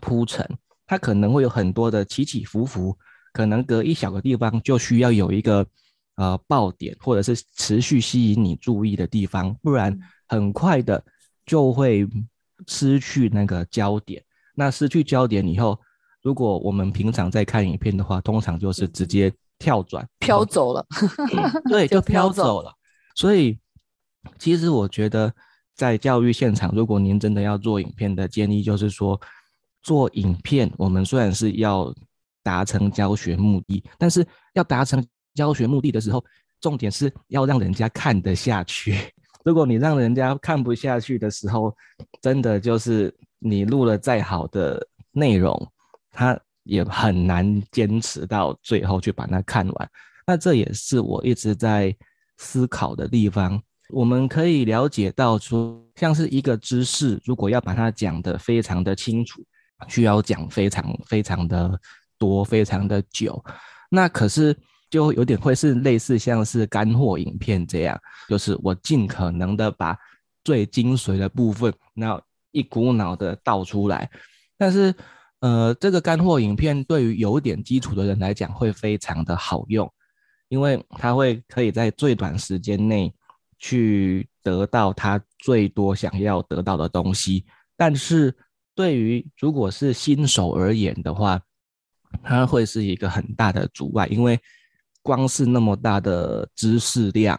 [0.00, 0.48] 铺陈，
[0.86, 2.96] 它可能会有很多的起起伏伏，
[3.32, 5.66] 可能隔一小个地方就需要有一个
[6.14, 11.04] 呃爆点，或者是持续吸引你注意的地方，不然很快的
[11.44, 12.08] 就会
[12.68, 14.22] 失去那个焦点。
[14.54, 15.76] 那失去焦点以后，
[16.22, 19.34] 如果我们平常在看影片的话，通常就是直接。
[19.58, 20.86] 跳转飘走了，
[21.68, 22.72] 对， 就飘走了。
[23.14, 23.58] 所以，
[24.38, 25.34] 其实我觉得，
[25.74, 29.20] 在教育现场，如果您真的要做影片的建议，就是说，
[29.82, 31.92] 做影片，我们虽然是要
[32.42, 36.24] 达成教学目的，但是要达成教学目的的时候，
[36.60, 38.96] 重点是要让人家看得下去。
[39.44, 41.74] 如果你让人家看不下去的时候，
[42.20, 45.72] 真的就是你录了再好的内容，
[46.12, 46.38] 他。
[46.68, 49.90] 也很难坚持到最后去把它看完，
[50.26, 51.96] 那这也是我一直在
[52.36, 53.60] 思考的地方。
[53.88, 59.42] 我们可以了解到，说像是一个知识，如果要把它讲得非常的清楚，
[59.88, 61.80] 需要讲非常非常的
[62.18, 63.42] 多、非常的久。
[63.88, 64.54] 那可是
[64.90, 69.96] 就有点会是类似像是干货影片这样，就是我尽可能的把
[70.44, 74.10] 最精髓的部分，然后一股脑的倒出来，
[74.58, 74.94] 但是。
[75.40, 79.88] 呃，这个干货影片对于有点基础的人来讲会非常的好用，
[80.48, 83.14] 因为他会可以在最短时间内
[83.58, 87.44] 去得到他最多想要得到的东西。
[87.76, 88.34] 但是
[88.74, 91.40] 对于如果是新手而言的话，
[92.22, 94.40] 它会是一个很大的阻碍，因为
[95.02, 97.38] 光是那么大的知识量，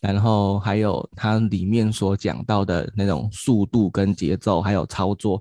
[0.00, 5.40] 然后还有它里面所讲到的那种速度跟节奏，还有操作。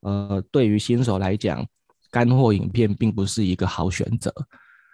[0.00, 1.66] 呃，对于新手来讲，
[2.10, 4.32] 干货影片并不是一个好选择。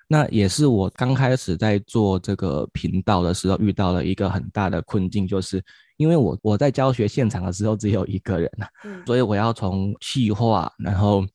[0.09, 5.61] 那也是我刚开始在做这个频道的时候遇到了一个很大的困境，就是
[5.97, 11.27] 因为我我在教学现场的时候只有一个人啊，嗯所以我要从细化，然后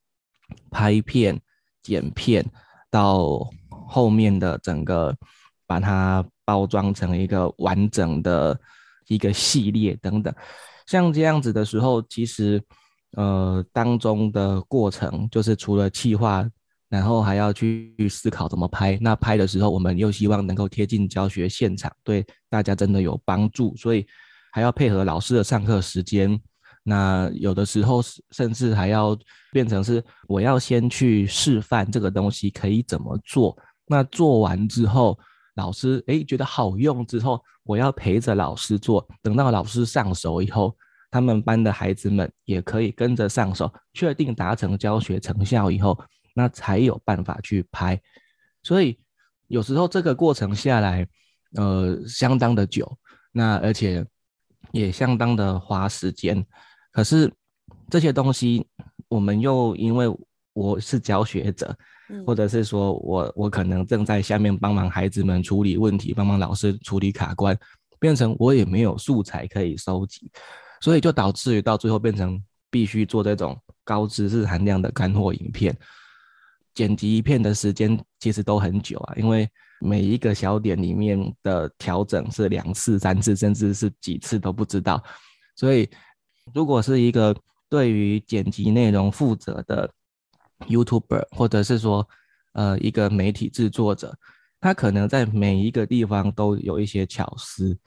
[0.69, 1.37] 拍片、
[1.83, 2.45] 剪片，
[2.89, 3.49] 到
[3.89, 5.13] 后面的整个
[5.67, 8.57] 把它包装成一个完整的
[9.07, 10.33] 一个系列等等。
[10.87, 12.63] 像这样子的时候，其实
[13.17, 16.47] 呃当中的过程就是除了企划，
[16.89, 18.97] 然后还要去思考怎么拍。
[19.01, 24.05] 那拍的时候，我们又希望能够贴近教学现场，对大家真的有帮助，所以
[24.51, 26.39] 还要配合老师的上课时间。
[26.83, 29.15] 那有的时候甚至还要
[29.51, 33.55] 变成是我要先去示范这个东西可以怎么做。
[33.85, 35.17] 那做完之后，
[35.55, 39.07] 老师诶觉得好用之后，我要陪着老师做。
[39.21, 40.75] 等到老师上手以后，
[41.11, 45.99] 他们班的孩子们也可以跟着上手，确定达成教学成效以后，
[46.33, 48.01] 那才有办法去拍。
[48.63, 48.97] 所以
[49.47, 51.05] 有时候这个过程下来，
[51.55, 52.89] 呃，相当的久，
[53.33, 54.05] 那而且
[54.71, 56.43] 也相当的花时间。
[56.91, 57.31] 可是
[57.89, 58.65] 这些东西，
[59.09, 60.07] 我们又因为
[60.53, 61.75] 我是教学者，
[62.09, 67.57] 嗯或者是说我我可能正在下面帮忙孩子们处理问题，帮忙老师处理卡关，
[67.99, 70.31] 变成我也没有素材可以收集，
[70.81, 75.73] 所以就导致于到最后变成必须做这种高知识含量的干货影片。
[76.73, 79.47] 剪辑一片的时间其实都很久啊，因为
[79.81, 85.03] 每一个小点里面的调整是两次、三次，甚至是几次都不知道。
[85.55, 85.89] 所以，
[86.53, 87.35] 如果是一个
[87.69, 89.91] 对于剪辑内容负责的
[90.67, 92.07] YouTuber，或者是说
[92.53, 94.17] 呃一个媒体制作者，
[94.61, 97.77] 他可能在每一个地方都有一些巧思。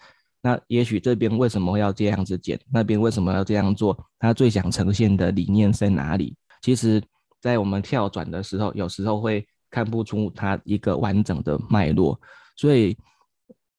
[0.45, 3.99] 那也许这边为什么要这样子剪，那边为什么要这样做？
[4.19, 6.37] 他最想呈现的理念在哪里？
[6.61, 7.03] 其实，
[7.41, 12.21] 在我们跳转的时候，有时候会看不出它一个完整的脉络，
[12.57, 12.95] 所以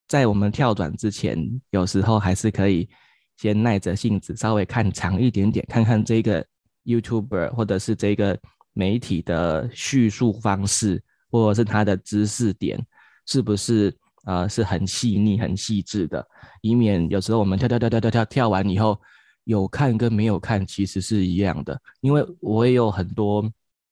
[0.07, 1.37] 在我们跳转之前，
[1.69, 2.89] 有时候还是可以
[3.37, 6.43] 先耐着性子，稍微看长一点点，看看这个
[6.85, 8.35] YouTuber 或者是这个
[8.73, 10.99] 媒体的叙述方式，
[11.29, 12.83] 或者是他的知识点
[13.27, 16.25] 是不是呃是很细腻、很细致的，
[16.61, 18.99] 以免有时候我们跳跳跳跳跳跳跳完以后，
[19.45, 21.79] 有看跟没有看其实是一样的。
[22.01, 23.43] 因为我也有很多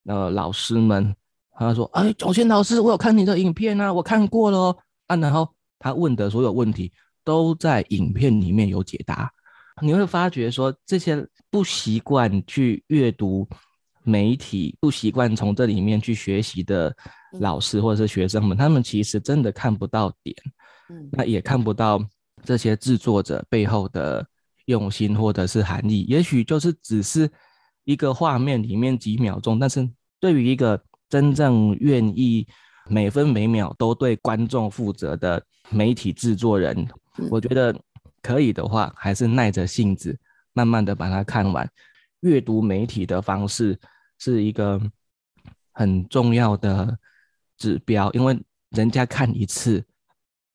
[0.05, 1.15] 呃老师们，
[1.57, 4.75] 他说：“哎，总宪老师，我有看你的影片啊，我看过了。”
[5.07, 5.47] 啊，然后
[5.79, 6.91] 他问的所有问题
[7.23, 9.31] 都在影片里面有解答。
[9.81, 13.45] 你会发觉说，这些不习惯去阅读
[14.03, 16.95] 媒体、不习惯从这里面去学习的
[17.39, 20.35] 老师或者是学生们，他们其实真的看不到点，
[20.89, 22.03] 嗯那也看不到
[22.43, 24.25] 这些制作者背后的
[24.65, 26.03] 用心或者是含义。
[26.03, 27.29] 也许就是只是
[27.83, 32.47] 一个画面里面几秒钟，但是对于一个真正愿意
[32.87, 36.75] 每分每秒都对观众负责的媒体制作人，
[37.17, 37.73] 嗯我觉得
[38.21, 40.17] 可以的话，还是耐着性子，
[40.53, 41.69] 慢慢的把它看完。
[42.21, 43.77] 阅读媒体的方式
[44.17, 44.81] 是一个
[45.73, 46.97] 很重要的
[47.63, 48.37] 指标，因为
[48.71, 49.81] 人家看一次，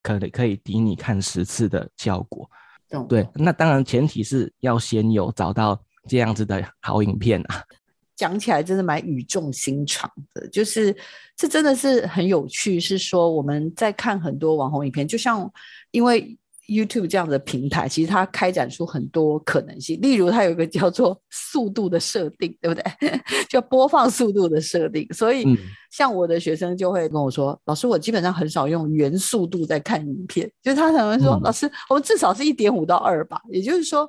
[0.02, 2.50] 可能可以抵你看十次的效果。
[2.90, 7.64] 懂对，那当然前提是要先有找到这样子的好影片啊。
[8.14, 10.94] 讲起来真的蛮语重心长的，就是
[11.34, 12.78] 这真的是很有趣。
[12.78, 15.50] 是说我们在看很多网红影片，就像
[15.92, 16.36] 因为
[16.68, 20.00] YouTube 这样的平台，其实它开展出很多可能性。
[20.00, 23.20] 例如，它有一个叫做速度的设定，对不对？
[23.50, 25.06] 叫播放速度的设定。
[25.12, 25.56] 所以嗯，
[25.90, 34.08] 像我的学生就会跟我说：“老师，我基本上很少用原速度在看影片，就是他可能说，嗯老师，我们至少是一点五到二吧。”也就是说。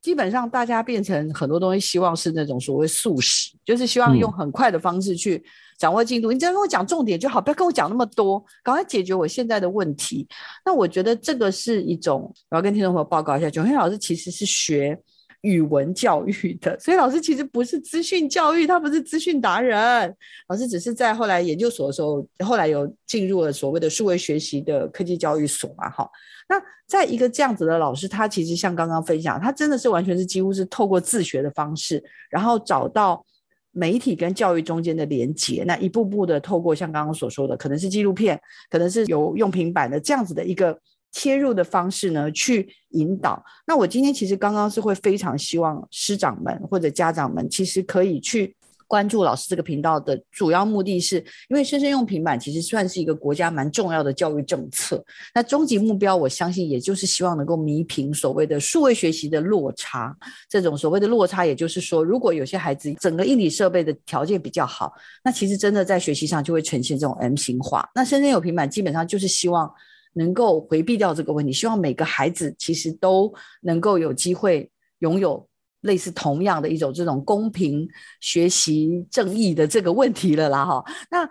[0.00, 5.44] 基本上大家变成很多东西，希望是那种所谓速食，就是希望用嗯很快的方式去
[5.78, 6.32] 掌握进度。
[6.32, 10.26] 你只要跟我讲重点就好，不要跟我讲那么多，赶快解决我现在的问题。
[10.64, 14.98] 那我觉得这个是一种，我要跟听众朋友报告一下，九天老师其实是学
[15.42, 20.12] 语文教育的，所以老师其实不是资讯教育，他不是资讯达人，
[20.48, 26.10] 老师只是在后来研究所的时候，后来有进入了所谓的数位学习的科技教育所嘛，哈。
[26.48, 33.24] 那在一个这样子的老师，他其实像刚刚分享，他真的是完全是几乎是透过自学的方式，然后找到
[33.72, 40.78] 媒体跟教育中间的连接，那一步步的透过像刚刚所说的，可能是纪录片，可能是由用平板的这样子的一个
[41.12, 43.42] 切入的方式呢，去引导。
[43.66, 48.54] 那我今天其实刚刚是会非常希望师长们或者家长们，其实可以去。
[48.88, 51.18] 关注老师这个频道的主要目的是，
[51.48, 55.04] 因为生生用平板其实算是一个国家蛮重要的教育政策。
[55.34, 60.16] 那终极目标，我相信也就是希望能够弥平所谓的数位学习的落差。
[60.48, 67.88] 这种所谓的落差，也就是说，如果有些孩子整个硬体设备的条件比较好，那其实真的在学习上就会呈现这种 M 型化。
[67.94, 69.70] 那生生有平板，基本上就是希望
[70.14, 74.70] 能够回避掉这个问题，希望每个孩子其实都能够有机会
[75.00, 75.47] 拥有
[75.82, 77.88] 类似同样的一种这种公平
[78.20, 80.84] 学习正义的这个问题了啦哈。
[81.10, 81.28] 那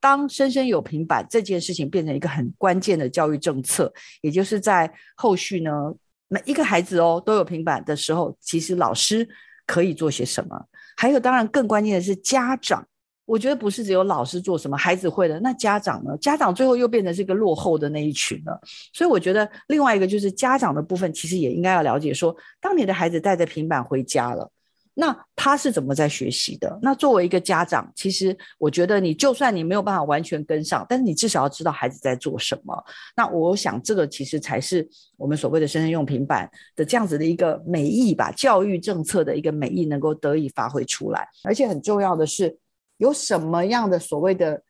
[0.00, 5.70] 当生生有平板这件事情变成一个很关键的教育政策，也就是在后续呢，
[6.28, 9.28] 每一个孩子哦都有平板的时候，其实老师
[9.66, 10.56] 可以做些什么？
[10.96, 12.86] 还有，当然更关键的是家长。
[13.28, 16.16] 我觉得不是只有老师做什么，孩子会的，那家长呢？
[16.16, 18.58] 家长最后又变成是一个落后的那一群了。
[18.94, 24.50] 所以我觉得另外一个就是家长的部分，其实也应该要了解说，当你的孩子带着平板回家了。
[25.00, 26.76] 那他是怎么在学习的？
[26.82, 32.84] 那作为一个家长，其实我觉得你就算你没有办法完全跟上，但是你至少要知道孩子在做什么。
[33.16, 41.28] 那我想这个其实才是我们所谓的生生用平板的这样子的一个美意吧，教育政策的一个美意能够得以发挥出来。
[41.44, 42.58] 而且很重要的是，
[42.98, 44.62] 有什么样的所谓的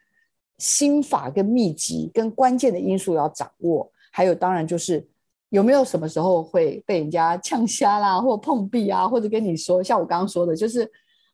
[0.56, 5.06] 心法跟秘籍跟关键的因素要掌握，还有当然就是。
[5.50, 10.86] 有没有什么时候会被人家呛瞎啦，或碰壁啊，或者跟你说，像我刚刚说的，就是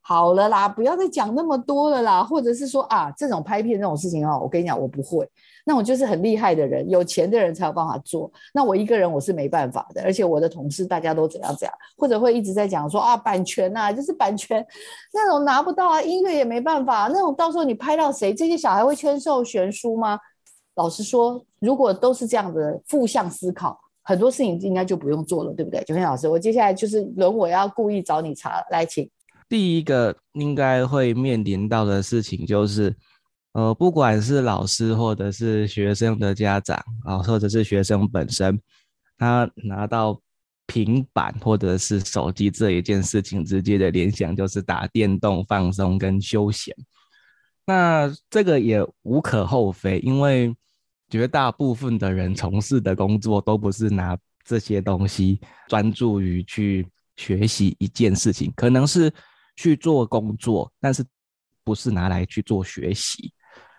[0.02, 5.28] 好了啦，不要再讲那么多了啦，或者是说啊，这种拍片这种事情啊，我跟你讲，我不会，
[5.64, 14.64] 那我就是很厉害的人，有钱的人才有办法做，那我一个人我是没办法的，而且我的同事大家都怎样怎样，或者会一直在讲说啊，版权呐，就是版权
[15.12, 20.18] 那种拿不到啊，音乐也没办法，那种到时候你拍到谁，这些小孩会签授悬书吗？
[20.74, 23.80] 老实说，如果都是这样的负向思考。
[24.06, 25.82] 很多事情应该就不用做了，对不对？
[25.84, 29.10] 九天老师，我接下来就是轮我要故意找你查来，请。
[29.48, 32.94] 第一个应该会面临到的事情就是，
[33.54, 38.60] 呃，不管是老师或者是学生的家长啊，或者是学生本身，
[39.16, 40.20] 他拿到
[40.66, 46.76] 平板或者是手机这一件事情，直接的联想就是打电动放松跟休闲。
[47.66, 50.54] 那这个也无可厚非，因为。
[51.10, 55.38] 绝大部分的人从事的工作都不是拿这些东西
[55.68, 56.84] 专注于去
[57.14, 59.12] 学习一件事情，可能是
[59.54, 61.04] 去做工作，但是
[61.62, 63.32] 不是拿来去做学习。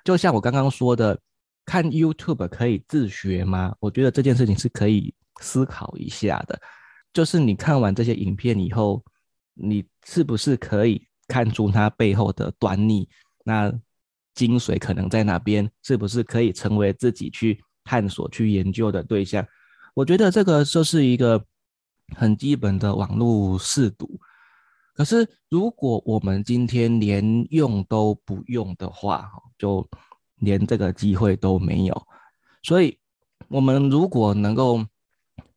[0.06, 1.20] 就像我刚刚说的，
[1.66, 3.76] 看 YouTube 可以自学吗？
[3.80, 6.58] 我觉得这件事情是可以思考一下的。
[7.12, 9.04] 就是你看完这些影片以后，
[9.56, 13.10] 你是不是可以看出它背后的端倪？
[13.44, 13.74] 那
[14.36, 15.70] 精髓可能在哪边？
[15.82, 19.44] 是不是可以成为自己去探索、去研究的对象？
[19.96, 21.44] 我觉得这个就是一个
[22.16, 24.20] 很基本的网络试读。
[24.96, 29.88] 可是，如果我们今天连用都不用的话，就
[30.38, 32.08] 连这个机会都没有。
[32.64, 32.98] 所以，
[33.50, 34.84] 我们如果能够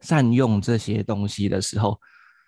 [0.01, 1.99] 善用这些东西的时候，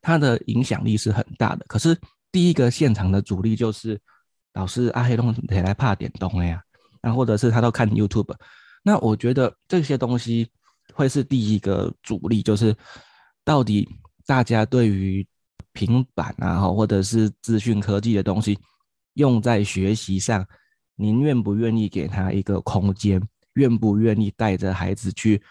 [0.03, 1.65] 它的影响力是很大的。
[1.69, 1.97] 可是，
[2.33, 3.99] 第一个现场的主力就是。
[4.55, 6.61] 老师阿黑东得来怕点东了呀，
[7.01, 8.35] 那或者是他都看 YouTube，
[8.83, 10.51] 那我觉得这些东西
[10.93, 12.77] 会是第一个主力，就是
[13.45, 13.89] 到底
[14.27, 15.25] 大家对于
[15.73, 18.59] 平板啊，或者是资讯科技的东西
[19.15, 20.47] 用在学习上，
[20.97, 23.21] 您愿不愿意给他一个空间？
[23.55, 25.43] 愿不愿意带着孩子去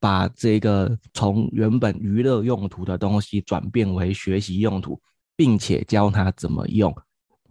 [0.00, 5.00] 把这个从原本娱乐用途的东西转变为学习用途，
[5.36, 6.94] 并且教他怎么用？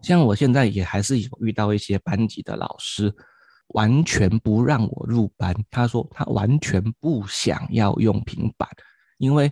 [0.01, 3.15] 像我现在也还是有遇到一些班级的老师，
[3.67, 5.55] 完全不让我入班。
[5.71, 8.69] 他说他完全不想要用平板，
[9.17, 9.49] 因为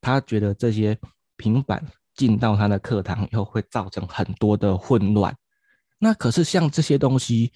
[0.00, 0.96] 他觉得这些
[1.36, 1.84] 平板
[2.20, 5.34] 进到他的课堂以后会造成很多的混乱。
[5.98, 7.50] 那可是像这些东西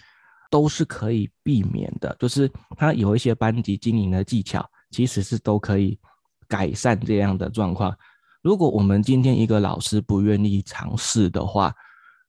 [0.51, 5.99] 都是可以避免的，就是他有一些班级经营的技巧，其实是都可以
[6.49, 7.95] 改善这样的状况。
[8.41, 11.75] 如果我们今天一个老师不愿意尝试的话，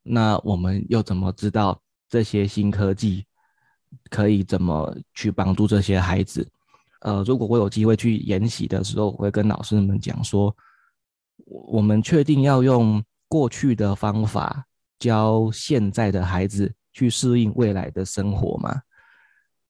[0.04, 3.26] 那我们又怎么知道这些新科技
[4.10, 6.46] 可以怎么去帮助这些孩子？
[7.00, 10.54] 呃，如果我有机会去研习的时候，我会跟老师们讲说，
[11.46, 14.66] 我我们确定要用过去的方法
[14.98, 18.82] 教现在的孩子去适应未来的生活吗？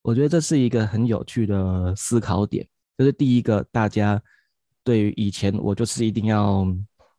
[0.02, 2.68] 我觉得这是一个很有趣的思考点。
[2.98, 4.22] 就是第一个，大家
[4.84, 6.68] 对于以前我就是一定要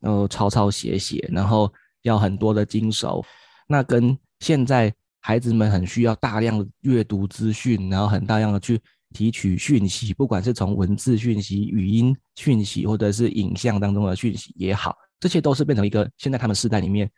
[0.01, 1.73] 呃抄抄写写，然后。
[2.03, 3.21] 要很多的经手，
[3.67, 8.81] 那跟现在孩子们很需要大量的阅读资讯，然后很大量的去
[9.17, 17.11] 提取讯息，不管是从文字讯息、语音讯息，或者是影像当中的讯息也好，这些都是变成一个现在他们时代里面，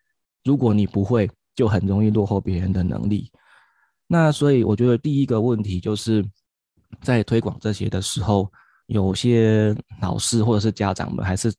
[0.44, 3.28] 如果你不会，就很容易落后别人的能力。
[4.06, 6.24] 那所以我觉得第一个问题就是
[7.02, 8.48] 在推广这些的时候，
[8.86, 11.52] 有些老师或者是家长们还是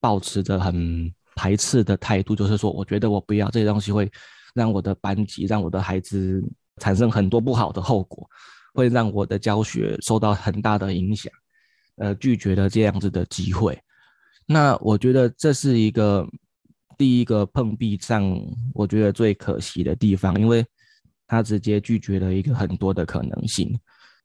[0.00, 1.12] 保持着很。
[1.40, 4.10] 排斥的态度就是说，我觉得我不要这些东西，会
[4.54, 6.42] 让我的班级、让我的孩子
[6.78, 8.28] 产生很多不好的后果。
[8.74, 11.32] 会让我的教学受到很大的影响，
[11.96, 13.78] 呃，拒绝了这样子的机会。
[14.46, 16.26] 那我觉得这是一个
[16.96, 18.24] 第一个碰壁上，
[18.72, 20.64] 我觉得最可惜的地方，因为
[21.26, 23.78] 他直接拒绝了一个很多的可能性。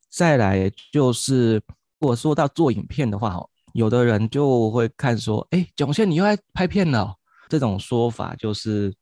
[0.09, 1.55] 再来就是，
[1.99, 7.15] 如果说到做影片的话，有的人就会看说，哎，囧宪你又在拍片了，
[7.49, 8.93] 这种说法就是，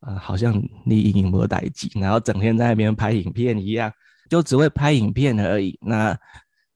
[0.00, 3.92] 呃，好像你影没代机，然后整天在那边拍影片一样，
[4.30, 5.78] 就只会拍影片而已。
[5.82, 6.18] 那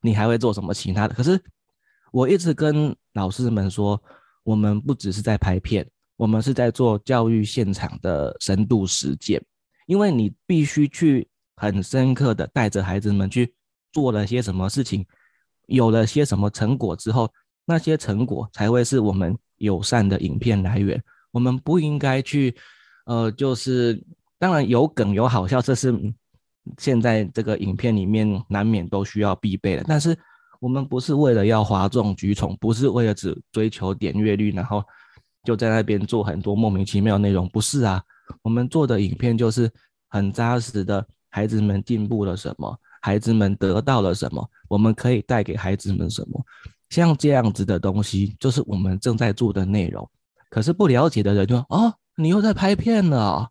[0.02, 1.14] 你还会做什么其他的？
[1.14, 1.40] 可是
[2.12, 3.98] 我一直跟老师们说，
[4.42, 9.42] 我们不只是在拍片，我们是在做教育现场的深度实践。
[9.86, 13.54] 因为你必须去很深刻的带着孩子们去
[13.92, 15.06] 做了些什么事情，
[15.66, 17.30] 有了些什么成果之后，
[17.64, 21.02] 那些成果才会是我们友善的影片来源。
[21.30, 22.54] 我们不应该去，
[23.06, 24.02] 呃，就是
[24.38, 25.92] 当然有梗有好笑，这是
[26.78, 30.16] 现在这个影片里面难免都需要必备的，但是。
[30.60, 34.82] 我们不是为了要哗众取宠，不是为了只追求点阅率，然后
[35.44, 38.02] 就在那边做很多莫名其妙的内容，不是啊。
[38.40, 39.70] 我们做的影片就是
[40.08, 46.42] 很扎实的，孩子们进步了什么，孩子们得到了什么，我们可以带给孩子们什么，
[46.88, 50.08] 像这样子的东西，就是我们正在做的内容。
[50.48, 53.50] 可是不了解的人就说：“哦，你又在拍片了，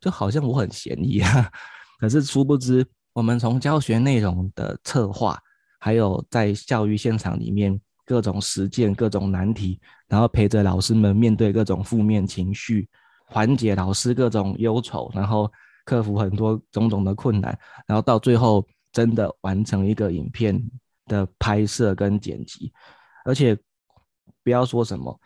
[0.00, 1.50] 就好像我很嫌疑啊。”
[1.98, 5.38] 可是殊不知，我们从教学内容的策划。
[5.80, 12.88] 还有在教育现场里面各种实践、各种难题，然后陪着老师们面对各种负面情绪，
[13.26, 15.48] 缓解老师各种忧愁，然后
[15.84, 20.60] 克服很多种种的困难，然后到最后真的完成一个影片
[21.06, 22.72] 的拍摄跟剪辑。
[23.24, 23.56] 而且
[24.42, 25.16] 不要说什么，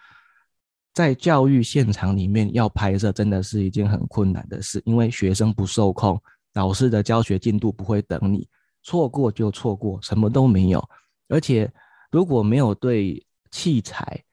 [0.93, 6.21] 在教育现场里面要拍摄，真的是一件很困难的事，因为学生不受控，
[6.55, 8.49] 老师的教学进度不会等你。
[8.83, 10.89] 错过就错过，什么都没有。
[11.29, 11.73] 而且
[12.11, 14.25] 如果没有对器材，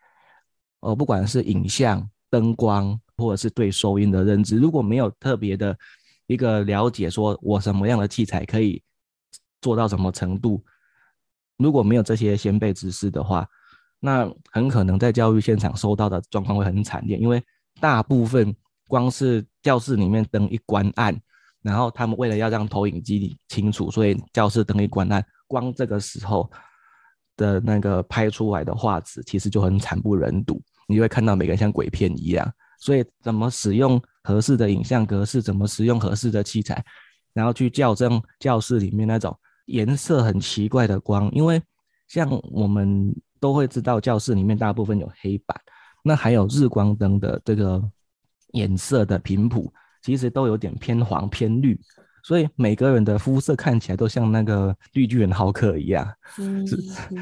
[0.80, 5.78] 呃，不管是影像、灯光，或者是对收音的认知，如果没有特别的
[6.26, 8.82] 一个了解，说我什么样的器材可以
[9.62, 10.64] 做到什么程度，
[11.58, 13.48] 如果没有这些先辈知识的话，
[14.00, 17.44] 那很可能在教育现场收到的状况会很惨烈，因为
[17.80, 18.56] 大部分
[18.88, 21.16] 光是教室里面灯一关暗。
[21.62, 26.50] 然后他们为了要让投影机清楚，所以教室灯一关暗，光这个时候
[27.36, 32.50] 的那个拍出来的画质其实就很惨不忍睹，你会看到每个人像鬼片一样。
[32.80, 36.82] 所以怎么使用合适的影像格式，怎么使用合适的器材，
[37.34, 41.62] 然后去校正教室里面那种颜色很奇怪的光，因为
[42.08, 45.60] 像我们都会知道教室里面大部分有黑板，
[46.04, 47.84] 那还有日光灯的这个
[48.54, 49.74] 颜色的频谱。
[50.02, 51.80] 其实都有点偏黄偏绿，
[52.24, 56.08] 所以每个人的肤色看起来都像那个绿巨人浩克一样。
[56.38, 56.66] 嗯，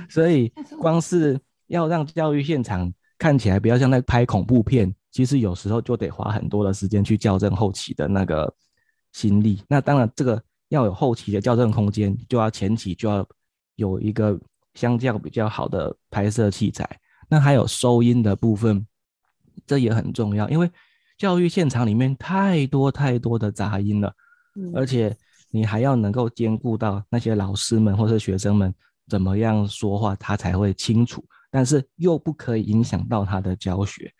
[0.09, 8.53] 所以光是要让教育现场看起来不要像在拍恐怖片，其实有时候就得花很多的时间去校正后期的那个
[9.11, 9.61] 心力。
[9.67, 13.27] 那当然，这个要有后期的校正空间，就要前期就要
[13.75, 14.39] 有一个
[14.75, 16.87] 相较比较好的拍摄器材。
[17.27, 18.85] 那还有收音的部分，
[19.65, 20.69] 这也很重要，因为。
[21.17, 24.13] 教育现场里面太多太多的杂音了，
[24.75, 25.15] 而且
[25.49, 28.73] 你还要能够兼顾到那些老师们或是学生们
[29.09, 34.11] 怎么样说话，他才会清楚，但是又不可以影响到他的教学，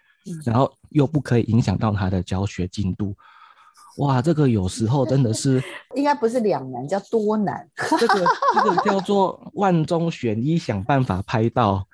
[0.45, 3.15] 然后又不可以影响到他的教学进度。
[3.97, 5.61] 哇，这个有时候真的是
[5.95, 7.67] 应该不是两难，叫多难。
[7.99, 11.87] 这个这个叫做万中选一，想办法拍到。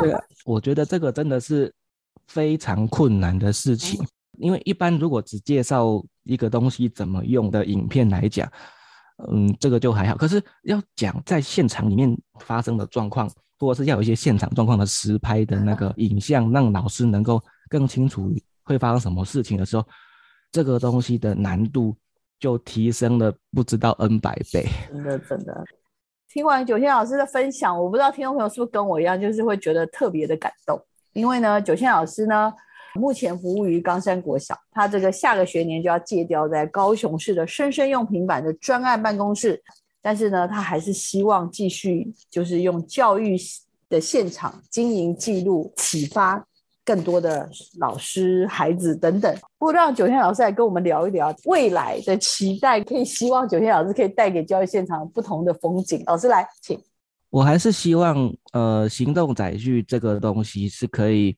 [0.00, 1.72] 对，我觉得这个真的是
[2.26, 4.06] 非常困难的事情。
[4.38, 8.50] 因为一般如果只介绍一个东西怎么用的影片来讲，
[9.28, 10.16] 嗯，这个就还好。
[10.16, 18.30] 可是要讲在现场里面发生的状况，或者是要有一些现场状况的实拍的那个影像，让老师能够更清楚
[18.62, 19.84] 会发生什么事情的时候，
[20.52, 21.96] 这个东西的难度
[22.38, 24.66] 就提升了不知道 N 百倍。
[24.88, 25.64] 真的真的，
[26.28, 30.78] 听完九千老师的分享，我不知道听众朋友是不是跟我一样，就是会觉得特别的感动。
[31.14, 32.52] 因为呢，九千老师呢。
[32.96, 39.62] 目前服务于冈山国小，他这个下个学年就要借调在高雄市的生生用平板的专案办公室，
[40.02, 43.36] 但是呢，他还是希望继续就是用教育
[43.88, 46.44] 的现场经营记录，启发
[46.84, 49.36] 更多的老师、孩子等等。
[49.58, 56.02] 不让九天老师来跟我们聊一聊未来的期待，可以希望九天老师可以带给教育现场不同的风景。
[56.06, 56.78] 老师来，请。
[57.30, 61.36] 我还是希望，呃，行动载具这个东西是可以。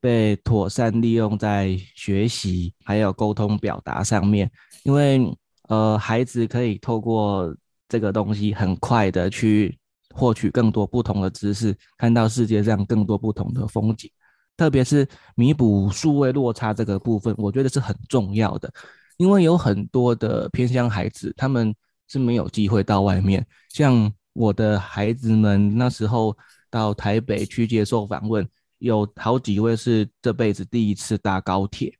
[0.00, 4.50] 被妥善利用在学习还有沟通表达上面，
[4.84, 5.20] 因为
[5.68, 7.54] 呃，孩子可以透过
[7.88, 9.78] 这个东西很快的去
[10.14, 14.10] 获取更多不同的知识，看到世界上更多不同的风景。
[14.56, 18.70] 特别是弥补数位落差这个部分，我觉得是很重要的，
[19.16, 21.74] 因为有很多的偏乡孩子，他们
[22.08, 23.46] 是没有机会到外面。
[23.70, 26.36] 像我的孩子们那时候
[26.68, 28.46] 到台北去接受访问，
[28.80, 31.94] 有好几位是这辈子第一次搭高铁，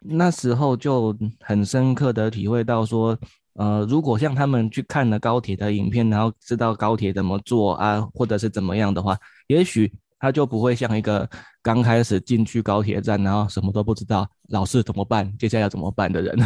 [0.00, 3.18] 那时候就很深刻的体会到说，
[3.54, 9.18] 呃，如果像他们去看了高铁的影片，然后知道高铁怎么坐啊，或者是怎么样的话，
[9.48, 9.92] 也许。
[10.22, 11.26] 他就不会像一个
[11.62, 16.38] 刚开始进去高铁站，然后什么都不知道，老是怎么办，接下来要怎么办的人。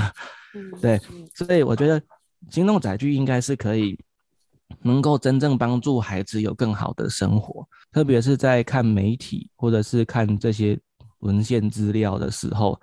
[0.80, 0.96] 对，
[1.34, 2.00] 所以我觉得
[2.52, 3.98] 行动载具应该是可以
[4.84, 10.78] 能够真正帮助孩子有更好的生活，特别是在看媒体或者是看这些
[11.20, 12.78] 文献资料的时候，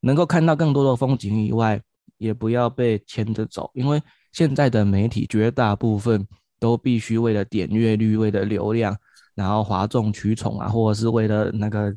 [0.00, 1.82] 能够看到更多的风景以外，
[2.16, 4.00] 也不要被牵着走，因为
[4.32, 6.26] 现在的媒体绝大部分
[6.60, 8.96] 都必须为了点阅率，为了流量。
[9.34, 11.94] 然后哗众取宠啊，或者是为了那个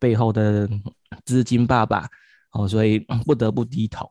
[0.00, 0.68] 背后的
[1.24, 2.08] 资金爸爸
[2.50, 4.10] 哦，所以不得不低头。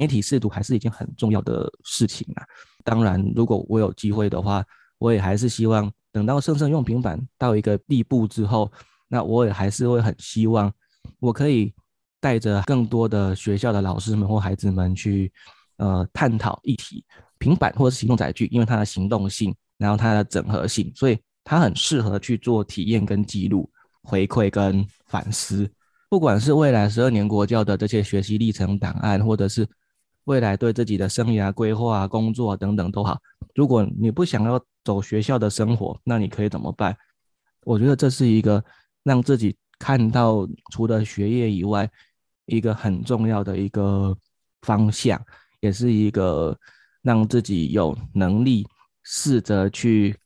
[0.00, 2.42] 媒体试读还是一件很重要的事情啊。
[2.82, 4.64] 当然，如果我有机会的话，
[4.98, 8.72] 我也还是希望等到生生用平板到一个地步之后，
[9.06, 10.72] 那我也还是会很希望
[11.20, 11.72] 我可以
[12.18, 15.30] 带着更多的学校的老师们或孩子们去
[15.76, 17.04] 呃探讨议题。
[17.38, 21.16] 平板或是行动载具，因为它的行动性，然后它的整合性，所以。
[21.42, 23.68] 它很适合去做体验跟记录、
[24.02, 25.68] 回馈跟反思。
[26.08, 29.66] 不管是未来十二年国教的这些学习历程档案，或者是
[30.24, 33.18] 未来对自己的生涯规划、工作等等都好。
[33.54, 36.96] 如果你不想要走学校的生活，那你可以怎么办？
[37.64, 38.64] 我觉得这是一个
[39.02, 41.90] 让自己看到除了学业以外
[42.46, 44.16] 一个很重要的一个
[44.62, 45.20] 方向，
[45.60, 46.56] 也是一个
[47.02, 48.66] 让自己有能力
[49.02, 50.16] 试着去。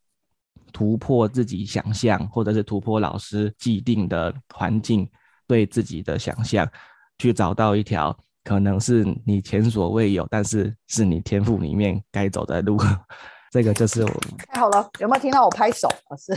[0.76, 5.08] 突破自己想象，或者是突破老师既定的环境
[5.46, 6.68] 对自己的想象，
[7.16, 12.78] 去找到一条可能是你前所未有，但是是你天赋里面该走的路。
[13.50, 14.10] 这个就是我。
[14.52, 15.88] 太好了，有没有听到我拍手？
[16.10, 16.32] 老师，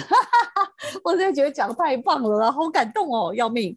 [1.03, 3.75] 我真的觉得讲的太棒了，好感动哦，要命！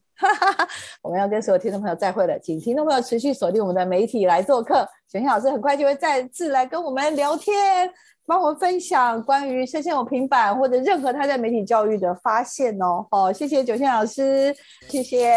[1.03, 7.91] 我们要跟所有听众朋友再会了，请听众朋友持续锁定我们的媒体来做客，玄轩老师很快就会再次来跟我们聊天。
[8.31, 13.05] 帮我们分享关于生鲜有平板或者任何他在媒体教育的发现哦。
[13.11, 14.55] 好，谢谢九线老师，
[14.89, 15.33] 谢谢，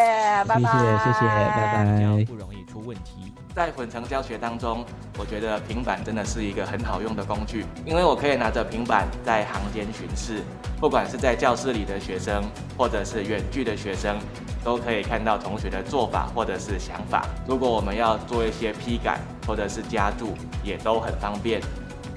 [0.48, 2.26] 拜拜，谢谢，拜拜。
[2.28, 3.34] 不容易出问题。
[3.56, 4.86] 在混成教学当中，
[5.18, 10.44] 我觉得平板真的是一个很好用的工具，因为我可以拿着平板在行间巡视，
[10.80, 12.44] 不管是在教室里的学生，
[12.78, 14.20] 或者是远距的学生，
[14.64, 17.26] 都可以看到同学的做法或者是想法。
[17.48, 19.18] 如果我们要做一些批改
[19.48, 20.34] 或者是加注，
[20.64, 21.60] 也都很方便。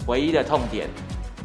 [0.07, 0.89] 唯一的痛点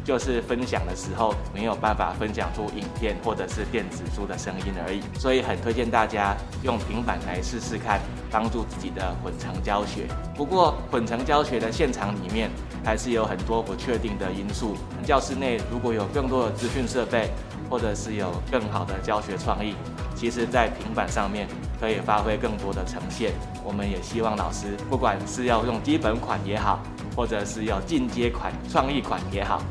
[0.04, 10.08] 就是分享的时候没有办法分享出影片或者是电子书的声音而已，所以很推荐大家用平板来试试看，帮助自己的混成教学。
[10.34, 12.50] 不过混成教学的现场里面
[12.84, 14.76] 还是有很多不确定的因素。
[15.04, 17.30] 教室内如果有更多的资讯设备，
[17.70, 19.76] 或者是有更好的教学创意，
[20.16, 21.46] 其实在平板上面
[21.80, 23.30] 可以发挥更多的呈现。
[23.64, 26.80] 我们也希望老师不管是要用基本款也好。
[27.16, 29.62] 或者是要进阶款、创意款也好，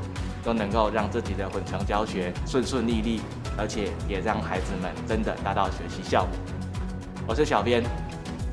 [0.44, 3.22] 都能够让自己的混成教学顺顺利利，
[3.58, 6.32] 而且也让孩子们真的达到学习效果。
[7.28, 7.84] 我是小编，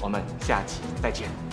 [0.01, 1.48] 我们下期再见。